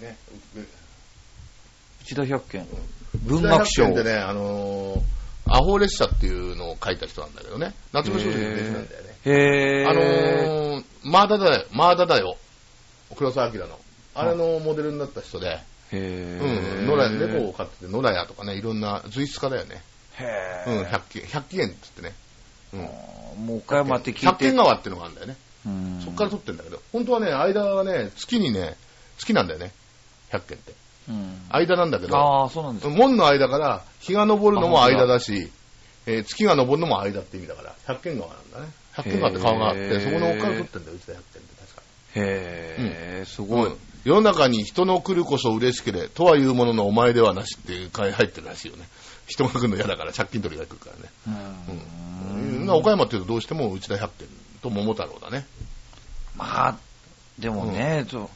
[0.00, 0.06] 軒。
[0.06, 0.16] ね。
[2.02, 2.62] 内田百軒。
[2.62, 2.66] う
[3.18, 5.00] 文学賞でね、あのー
[5.52, 7.74] アホ列車っていうのを書いた人なんだけどね。
[7.92, 9.16] 夏目漱石の弟子なんだよね。
[9.24, 9.90] へぇー。
[9.90, 12.36] あのー、マーダだよ、マーダだよ。
[13.16, 13.78] 黒澤明の。
[14.14, 15.58] あれのモデルになった人で、
[15.92, 16.86] へうん。
[16.86, 19.82] 野良、猫を飼ってて、野良屋とかね、いろんな随筆家だよね。
[20.66, 20.90] うん、へぇー。
[20.90, 22.14] 百軒、百軒っつってね。
[22.72, 22.76] う
[23.42, 23.46] ん。
[23.46, 24.26] もう岡山って聞いて。
[24.26, 25.36] 百軒川っていうのがあるんだよね。
[25.66, 26.00] うん。
[26.04, 28.76] そっから取ってんだけど、本当はね、間がね、月にね、
[29.18, 29.72] 月なんだよね。
[30.30, 30.72] 百軒って。
[31.08, 31.40] うん。
[31.50, 32.86] 間なんだけど、ああ、そうなんです。
[32.88, 32.92] か。
[32.94, 35.50] 門の間から日が昇るのも間だし、
[36.06, 38.68] えー月が昇るのも間って意味だから、百軒川なんだね。
[38.94, 40.04] 百軒川って川があっへて、ー。
[40.04, 41.82] そこの奥から取ってんだよ、内田百軒って確か。
[42.16, 43.72] へぇー、すすごい。
[44.04, 48.88] 世の中に人の来るこそ嬉しけれ、とはいうもののお前ではなしっていう回入ってるらしいよね。
[49.26, 51.10] 人が来るの嫌だから、借金取りが来るからね。
[51.68, 52.66] ううん。
[52.66, 54.26] ん、岡山っていうとどうしても内田百軒
[54.62, 55.46] と桃太郎だね。
[56.36, 56.78] まあ、
[57.38, 58.28] でもね、そう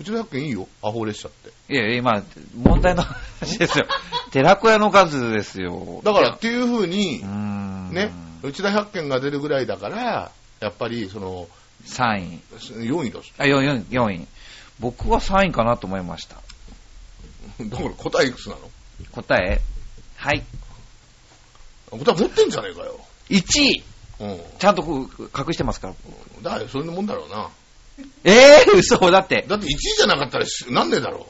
[0.00, 1.50] 内田百軒いいよ、アホ列車って。
[1.72, 2.22] いや、今、
[2.56, 3.86] 問題の話ですよ。
[4.32, 6.00] 寺子屋の数ですよ。
[6.02, 7.90] だからっていう風にうー、ん。
[7.92, 8.10] ね、
[8.42, 11.48] 内田百軒が出るぐらいだから、やっぱりその、
[11.86, 12.40] 3位。
[12.88, 13.32] 4位だし。
[13.38, 14.26] あ、4, 4位。
[14.80, 16.36] 僕は3位かなと思いました。
[17.60, 18.70] だから答えいくつなの？
[19.12, 19.60] 答え？
[20.16, 20.42] はい。
[21.90, 22.98] 答え持ってんじゃねえかよ。
[23.28, 23.84] 1位うん。
[24.58, 25.94] ちゃんとこう隠してますか
[26.42, 26.56] ら。
[26.56, 27.48] だよ、そういうもんだろうな。
[28.24, 29.44] ええー、嘘だって。
[29.48, 31.26] だって1位じゃなかったらしなんねえだろ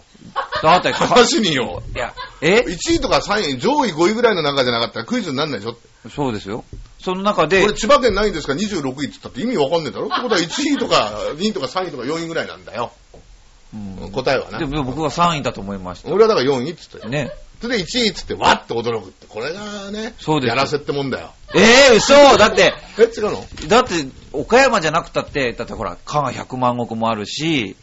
[0.62, 0.92] だって、う。
[0.92, 1.82] 話によ。
[1.94, 5.76] いや、え？1位とか3位、上位5位ぐらいの中じゃなかったらクイズになんないでしょ
[6.10, 6.64] そうですよ。
[7.00, 10.06] その中でこれ、千葉県ないんですか？26位って言ったって意味わかんねえだろ？
[10.06, 12.92] ってことは1位とか2位とか3位とか4位ぐらいなんだよ。
[13.74, 14.66] うん答えはなで。
[14.66, 16.10] も僕は3位だと思いました。
[16.12, 17.10] 俺はだから4位って言ったよ。
[17.10, 17.32] ね。
[17.62, 19.26] それで1位っつってわっと驚くって。
[19.28, 21.30] これがね、そうですやらせってもんだよ。
[21.54, 23.46] ええー、嘘 だって、え、違うの？
[23.68, 23.94] だって、
[24.32, 27.76] 岡山じゃなくたって、だってほら、加賀百万石もあるし、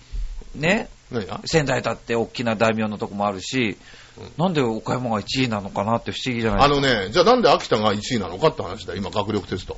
[0.54, 1.40] ね、何が？
[1.46, 3.78] 仙台だって大きな大名のとこもあるし、
[4.38, 6.88] なんで岡山が1位なのかなって不思議じゃないあですか。
[6.88, 9.78] のね、じゃあなんで秋田が1位なのかって話だよ、今、学力テスト。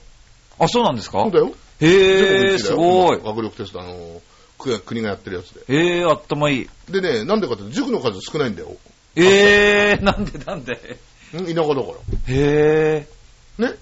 [0.57, 1.19] あ、そうなんですか？
[1.21, 1.51] そうだよ。
[1.79, 3.19] へえ、全すごい。
[3.19, 4.19] 今学力テスト、あの、
[4.57, 5.61] 国が国がやってるやつで。
[5.75, 6.69] へえ、頭いい。
[6.89, 8.75] でね、なんでかっていうと塾の数少ないんだよ。
[9.15, 10.73] ええ、なんでなんで？
[10.73, 11.73] ん田舎だから。
[12.27, 13.07] へえ。
[13.57, 13.73] ね？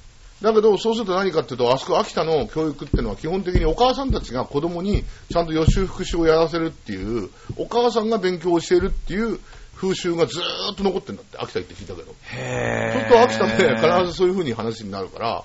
[0.42, 9.40] だけど、そうすると何かっていうと、あそこ秋田の教育っていうのは基本的にお母さんたちが子供にちゃんと予習復習をやらせるっていう、お母さんが勉強を教えるっていう
[9.76, 12.12] 風習がずーっと残ってんだって、秋田行って聞いたけど。
[12.12, 13.08] へえ。
[13.10, 15.44] ちょっと秋田で必ずそういう風に話になるから、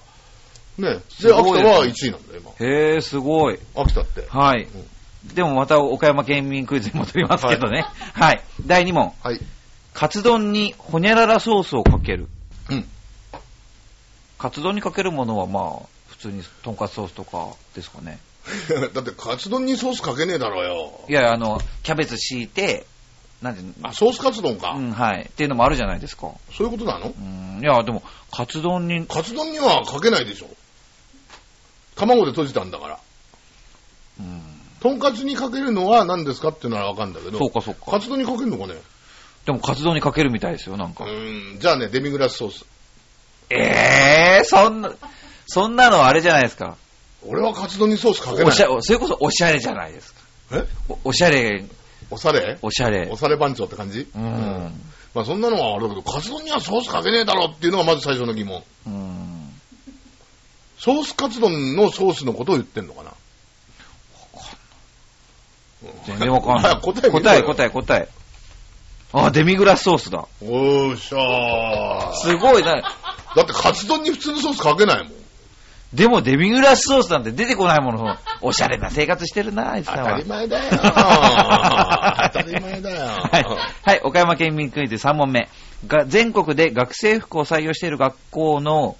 [0.78, 1.00] ね。
[1.08, 3.58] すで、秋田は1位なんだよ、へえ、すごい。
[3.74, 3.82] 今。
[3.82, 4.26] 秋田って。
[4.28, 4.68] はい。
[5.34, 7.86] でもまた岡山県民クイズに戻りますけどね。
[8.12, 8.42] はい。
[8.64, 9.12] 第2問。
[9.22, 9.40] はい。
[9.94, 12.28] カツ丼にホニャララソースをかける。
[12.68, 12.84] うん。
[14.38, 18.18] カツ丼にかけるものはまあ、普通にとんかつソースとかですかね。
[18.92, 21.00] だって、カツ丼にソースかけねえだろうよ。
[21.08, 22.86] いや、あの、キャベツ敷いて、
[23.40, 24.72] なんて、あ、ソースカツ丼か。
[24.72, 25.22] うん、はい。
[25.22, 26.32] っていうのもあるじゃないですか。
[26.52, 27.14] そういうことなの？
[27.16, 30.48] うん、いや、でも、カツ丼に、カツ丼にはかけないでしょ。
[31.94, 32.98] 卵で閉じたんだから。
[34.18, 34.42] うん。
[34.80, 37.92] とんかつにかけるのは何ですかっていうのはわかんだけど、そうかそうか。
[37.92, 38.74] カツ丼にかけるのかね？
[39.46, 41.04] でもカツ丼にかけるみたいですよ、なんうか。
[41.04, 42.64] ーん、じゃあね、デミグラスソース。
[43.50, 44.90] ええー、そんな、
[45.46, 46.76] そんなのあれじゃないですか。
[47.26, 48.44] 俺はカツ丼にソースかけない。
[48.46, 50.20] おしゃ、それこそおしゃれじゃないですか。
[50.52, 50.64] え？
[50.88, 51.64] おおしゃれ、
[52.10, 52.58] おされ？
[52.62, 53.16] おしゃれお。
[53.16, 54.06] され番長って感じ？
[54.14, 54.80] うん。
[55.14, 58.62] まあそんなのはあれだけど、カツ丼にはソースかけねえだろっていうのがまず最初の疑問。
[58.86, 59.50] うん。
[60.78, 63.12] ソースカツ丼のソースのことを言ってんのかな？
[66.06, 66.76] 全然わかんない。
[66.80, 68.08] 答え答え、答え、答え。
[69.16, 70.26] あ、デミグラスソースだ。
[70.42, 72.12] おーしゃー。
[72.14, 72.82] すごいな。
[73.36, 75.12] だってカツ丼に普通のソースかけないもん。
[75.92, 78.16] でもデミグラスソースなんて出てこないもの。
[78.42, 79.98] おしゃれな生活してるな、あいつは。
[80.04, 80.64] たり前だよ。
[80.74, 83.06] 当たり前だよ。
[83.06, 83.44] はい。
[83.82, 85.48] はい、岡山県民クイズ3問目。
[85.86, 88.96] が全国で学生服を採用している学校の、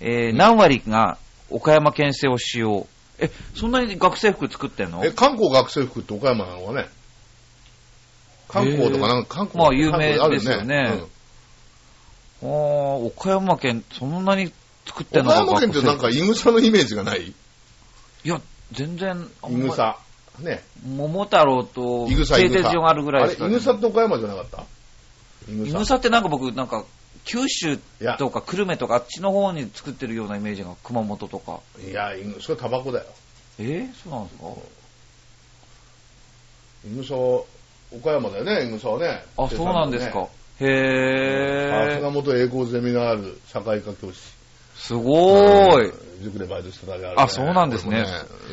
[0.00, 1.16] えー何割が
[1.50, 2.86] 岡山県製を使用。
[3.18, 5.04] え、そんなに学生服作ってんの？
[5.04, 6.86] え、観光学生服って岡山なのかね？
[8.52, 11.08] 観光とかなんか観光まあ有名ですよね。
[12.42, 12.50] うん。
[12.50, 14.52] あー岡山県、そんなに
[14.86, 17.20] 作ってんの岡山県ってなんかイグサのイメージがない？
[17.20, 17.34] 服
[18.24, 18.40] いや、
[18.72, 19.98] 全然、イグサ。
[20.40, 20.62] ね。
[20.86, 22.08] 桃太郎と。
[22.24, 24.64] 製鉄所があるぐらいあれ、ですから、イグサって岡山じゃなかった？
[25.50, 26.84] イグサってなんか僕、なんか、
[27.24, 27.78] 九州
[28.18, 31.60] とか久留米とかあっちの方に作ってるようなイメージが熊本とか。
[31.86, 33.06] いや、それタバコだよ。
[33.60, 34.48] えー、そうなんですか？
[36.88, 37.14] イグサ、
[37.96, 39.24] 岡山だよね、イグサはね。
[39.36, 40.26] あ、そうなんですか。
[40.60, 41.88] へー。
[41.90, 44.20] さすが元栄光ゼミナール社会科教師。
[44.76, 45.88] すごーい。
[45.88, 48.04] うん塾でバイトしてただけある、あそうなんですね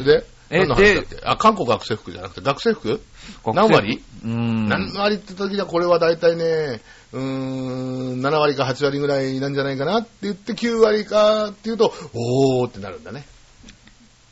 [0.04, 1.18] で、え何の話だっけ？
[1.24, 3.00] あ、韓国学生服じゃなくて、学生服？
[3.46, 4.02] 何割？
[4.24, 4.68] うーん。
[4.68, 6.82] 何割って時にはこれは大体ね、
[7.14, 13.24] うーん、7割か8割ぐらいなんじゃないかなって言って9割かっていうと、おーってなるんだね。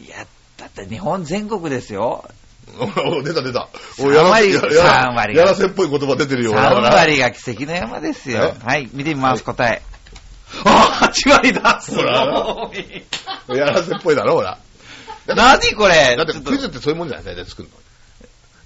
[0.03, 0.25] いや、
[0.57, 2.25] だって日本全国ですよ。
[2.79, 3.69] お 出た出た。
[3.97, 6.53] 三おやら割やや三割がやらせっぽい言葉出てるよ。
[6.53, 8.55] 3割が奇跡の山ですよ。
[8.61, 8.65] え？
[8.65, 9.81] はい、見てみます、答え。
[10.65, 13.57] あ、8割だすごい。
[13.57, 14.57] やらせっぽいだろ、ほら。
[15.27, 16.15] 何これ？
[16.15, 17.75] だってクイズってそういうもんじゃない大体作るの。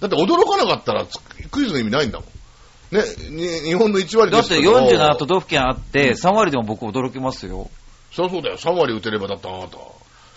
[0.00, 1.18] だって驚かなかったらつ
[1.50, 2.96] クイズの意味ないんだもん。
[2.96, 7.70] ね、に日本の1割だってですけど47都道府県あって、3割でも僕驚きますよ。
[8.14, 8.58] そうそうだよ。
[8.58, 9.78] 3割打てればだったあなた。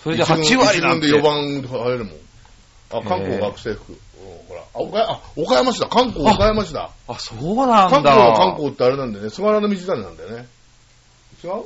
[0.02, 1.08] それで8割なんて。
[1.08, 2.16] 一軍で4番入れるもん。
[2.90, 3.92] あ、韓国学生服。
[3.92, 3.98] うん
[4.48, 4.62] ほら。
[4.62, 5.88] あ、岡山、あ、岡山市だ。
[5.88, 6.90] 韓国岡山市だ。
[7.08, 8.12] あ、そうなん韓だ。
[8.12, 10.48] 国は韓国ってあれなんでね、菅原道真なんだよね。
[11.44, 11.64] 違う？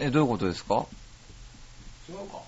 [0.00, 0.86] え、どういうことですか？
[2.08, 2.38] 違うか。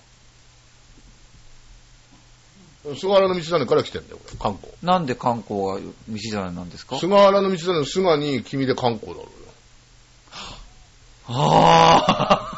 [2.95, 4.37] 菅原道真から来てんだよ、これ。
[4.39, 4.71] 韓国。
[4.81, 6.97] なんで観光が道真なんですか？
[6.97, 9.29] 菅原道真の菅に君で韓国だろうよ。
[11.27, 12.48] ああ。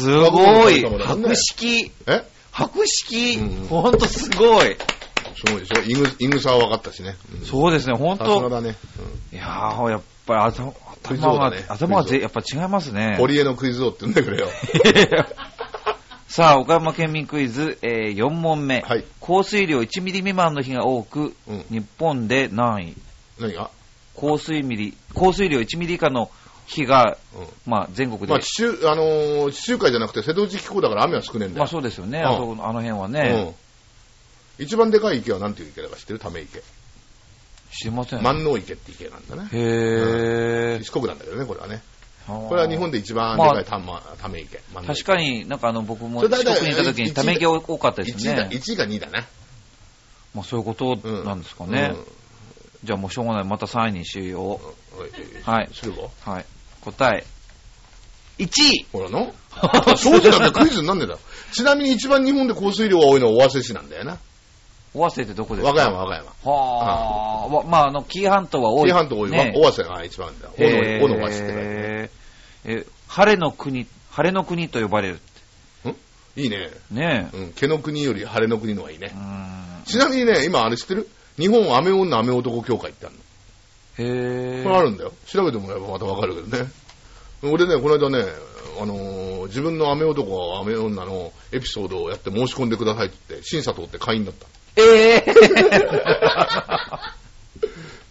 [0.00, 0.82] すごい。
[0.82, 1.90] 博識。
[2.06, 2.22] え？
[2.50, 3.66] 博識うん。
[3.68, 4.76] ほんとすごい。
[5.36, 5.82] すごいでしょ？
[5.82, 7.16] イグ、イグサは分かったしね。
[7.40, 8.48] うんそうですね、ほんと。
[8.48, 8.76] だね。
[9.32, 10.72] いやー、やっぱり頭
[11.02, 13.16] 頭がだね、頭がぜやっぱ違いますうんね。
[13.18, 14.48] 堀江のクイズ王って呼んでくれよ。
[16.28, 18.82] さあ、岡山県民クイズ、えー4問目。
[18.82, 19.04] はい。
[19.18, 22.96] 降水量1ミリ未満の日が多く、うん日本で何位？
[23.40, 23.70] 何が？
[24.14, 26.30] 降水ミリ、降水量1ミリ以下の
[26.70, 27.46] 日が、うん。
[27.66, 28.26] まあ全国で。
[28.28, 31.58] まあ、地中、あのー地中海じゃなくて瀬戸内気候だから雨は少ねえんだよ。
[31.58, 33.54] まあそうですよね、うんあそこあの辺はね。
[34.58, 34.64] うん。
[34.64, 36.18] 一番でかい池は何ていう池だか知ってる？
[36.18, 36.62] ため池。
[37.72, 38.22] 知りません。
[38.22, 39.48] 万能池って池なんだね。
[39.52, 40.82] へー。
[40.82, 41.82] 四国なんだけどね、これはね。
[42.26, 44.60] ここれは日本で一番でかいた,、まため池。
[44.74, 48.50] 万能池確かになんかあの僕も四それ大体国にいた時にため池多かったです1位だ、ね。
[48.52, 49.26] 1位が2位だな。
[50.34, 51.92] まあそういうことうんなんですかね。
[51.94, 52.06] うん
[52.82, 53.44] じゃあもうしょうがない。
[53.44, 54.60] また3位にしよお
[55.04, 55.10] い
[55.44, 56.08] はいするわ。
[56.26, 56.30] う。
[56.30, 56.46] はい。
[56.84, 57.26] 答え。
[58.38, 59.32] 1位ほらの？
[59.96, 61.20] そうじゃなくてクイズになんねえだろ。
[61.52, 64.18] ちなみに一番日本で降水量が多いのは尾鷲市なんだよな。
[64.94, 65.68] 尾鷲ってどこですか？
[65.68, 66.52] 和歌山、和歌山。
[66.52, 68.88] はあ、わまあ、あの、紀伊半島は多い。
[68.88, 69.30] 紀伊半島多い。
[69.30, 72.10] ね、尾鷲が一番だ尾の尾の鷲って書いてね。
[72.64, 75.20] え、晴れの国、晴れの国と呼ばれる。
[76.36, 76.70] いいね。
[76.90, 77.52] ねうん。
[77.52, 79.14] 毛の国より晴れの国の方がいいねえ。
[79.14, 79.18] う。
[79.18, 79.84] ん。
[79.84, 81.08] ちなみにね、今あれ知ってる？
[81.38, 83.19] 日本雨女雨男協会ってあるの。
[84.02, 84.64] へえ。
[84.64, 85.12] これあるんだよ。
[85.26, 86.70] 調べてもらえばまたわかるけどね。
[87.42, 88.24] 俺ね、この間ね、
[88.80, 94.46] あのー自分の雨男、雨女のエピソードをやって申し込んでくださいって言って、審査通って会員だった。
[94.76, 95.24] ええ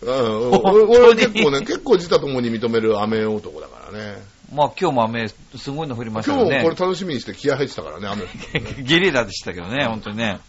[0.02, 0.98] うん、俺に？
[0.98, 4.22] 俺結構ね、結構自他ともに認める雨男だからね。
[4.54, 6.60] まあ今日も雨、すごいの降りましたよね。
[6.62, 8.24] 今日これ楽しみにして気合入ってたからね、雨。
[8.84, 10.40] ゲリラでしたけどね、本当にね。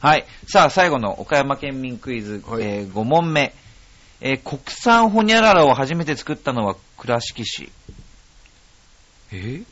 [0.00, 0.26] はい。
[0.46, 3.54] さあ、最後の岡山県民クイズ、はいえー5問目。
[4.20, 7.70] えー国産ホニャララを初めて作ったのは倉敷市。
[9.32, 9.36] え？
[9.36, 9.64] ー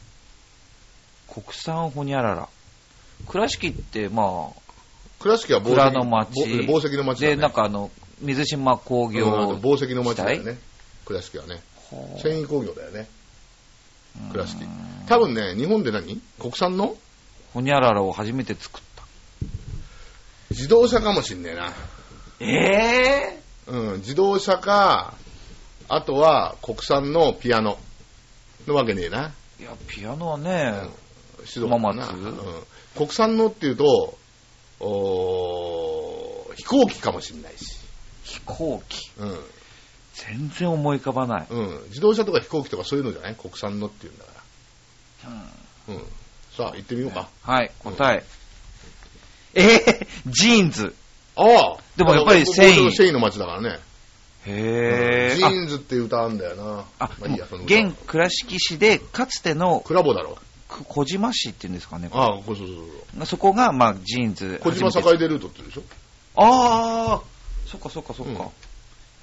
[1.33, 2.49] 国産ホニャララ。
[3.27, 4.51] 倉敷って、ま
[5.21, 7.37] 倉敷は宝石蔵の町ぼ宝石のあ、町だね。
[7.37, 7.91] で、なんかあの、
[8.21, 9.25] 水島工業、
[9.57, 10.59] 宝石の町だよね。
[11.07, 11.63] 倉敷はね。
[12.21, 13.09] 繊維工業だよね。
[14.33, 14.71] 倉敷うん。
[15.07, 16.21] 多分ね、日本で何？
[16.39, 16.97] 国産の？
[17.55, 19.05] ホニャララを初めて作った。
[20.51, 21.73] 自動車かもしんねえな。
[22.41, 25.15] えうん、自動車か、
[25.89, 27.79] あとは国産のピアノ
[28.67, 29.33] のわけねえな。
[29.61, 30.89] いや、ピアノはね、
[31.55, 32.39] 指導かな、うん。
[32.97, 34.19] 国産のっていうと、
[34.81, 37.79] おー飛行機かもしんないし。
[38.25, 39.11] 飛行機。
[39.19, 39.39] うん。
[40.15, 41.47] 全然思い浮かばない。
[41.51, 41.83] うん。
[41.89, 43.35] 自動車とか飛行機とかそういうのじゃない？
[43.35, 44.31] 国産のっていうんだか
[45.25, 45.31] ら。
[45.95, 46.03] うん。
[46.57, 47.29] さあ、行ってみようか。
[47.43, 48.25] はい、答え。
[49.55, 50.95] えー、ジーンズ。
[51.37, 53.79] ああでもやっぱり繊維繊維の街だからね。
[54.47, 55.37] へー。
[55.37, 56.85] ジーンズって歌あんだよな。
[56.99, 60.39] あ、まあいいや、その歌現倉敷市で、かつてのクラボウだろ。
[60.69, 62.11] く小島市っていうんですかね。
[62.13, 62.73] ああ、そうそうそ
[63.23, 64.61] うそこが、まあ、ジーンズ。
[64.63, 65.83] 小島初めて栄でルートって言うでしょ？
[66.37, 67.23] ああ、
[67.67, 68.51] そっかそっかそっうんか。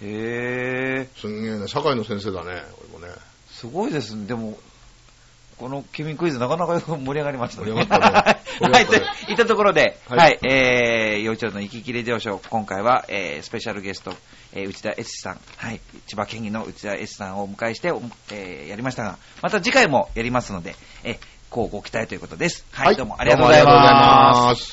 [0.01, 1.67] へえ、すんげえね。
[1.67, 3.13] 社会の先生だね、俺もね。
[3.51, 4.25] すごいですね。
[4.25, 4.57] でも、
[5.61, 7.67] この君クイズなかなか盛り上がりましたね。
[7.67, 8.41] 盛り上がったね
[8.73, 14.11] はい、といったところで、は、はいいえー、幼稚園の行き来レディオショー、今回は、えー、スペシャルゲスト、
[14.53, 18.01] えー、内田悦司さん、はい、千葉県議の内田悦司さんをお迎えして、お
[18.31, 21.17] えー、やりましたが、また次回もやりますので、えー、
[21.51, 22.65] こうご期待ということです。
[22.71, 24.53] はい、どうもありがとうございどうもありがとうござい。
[24.53, 24.69] ます。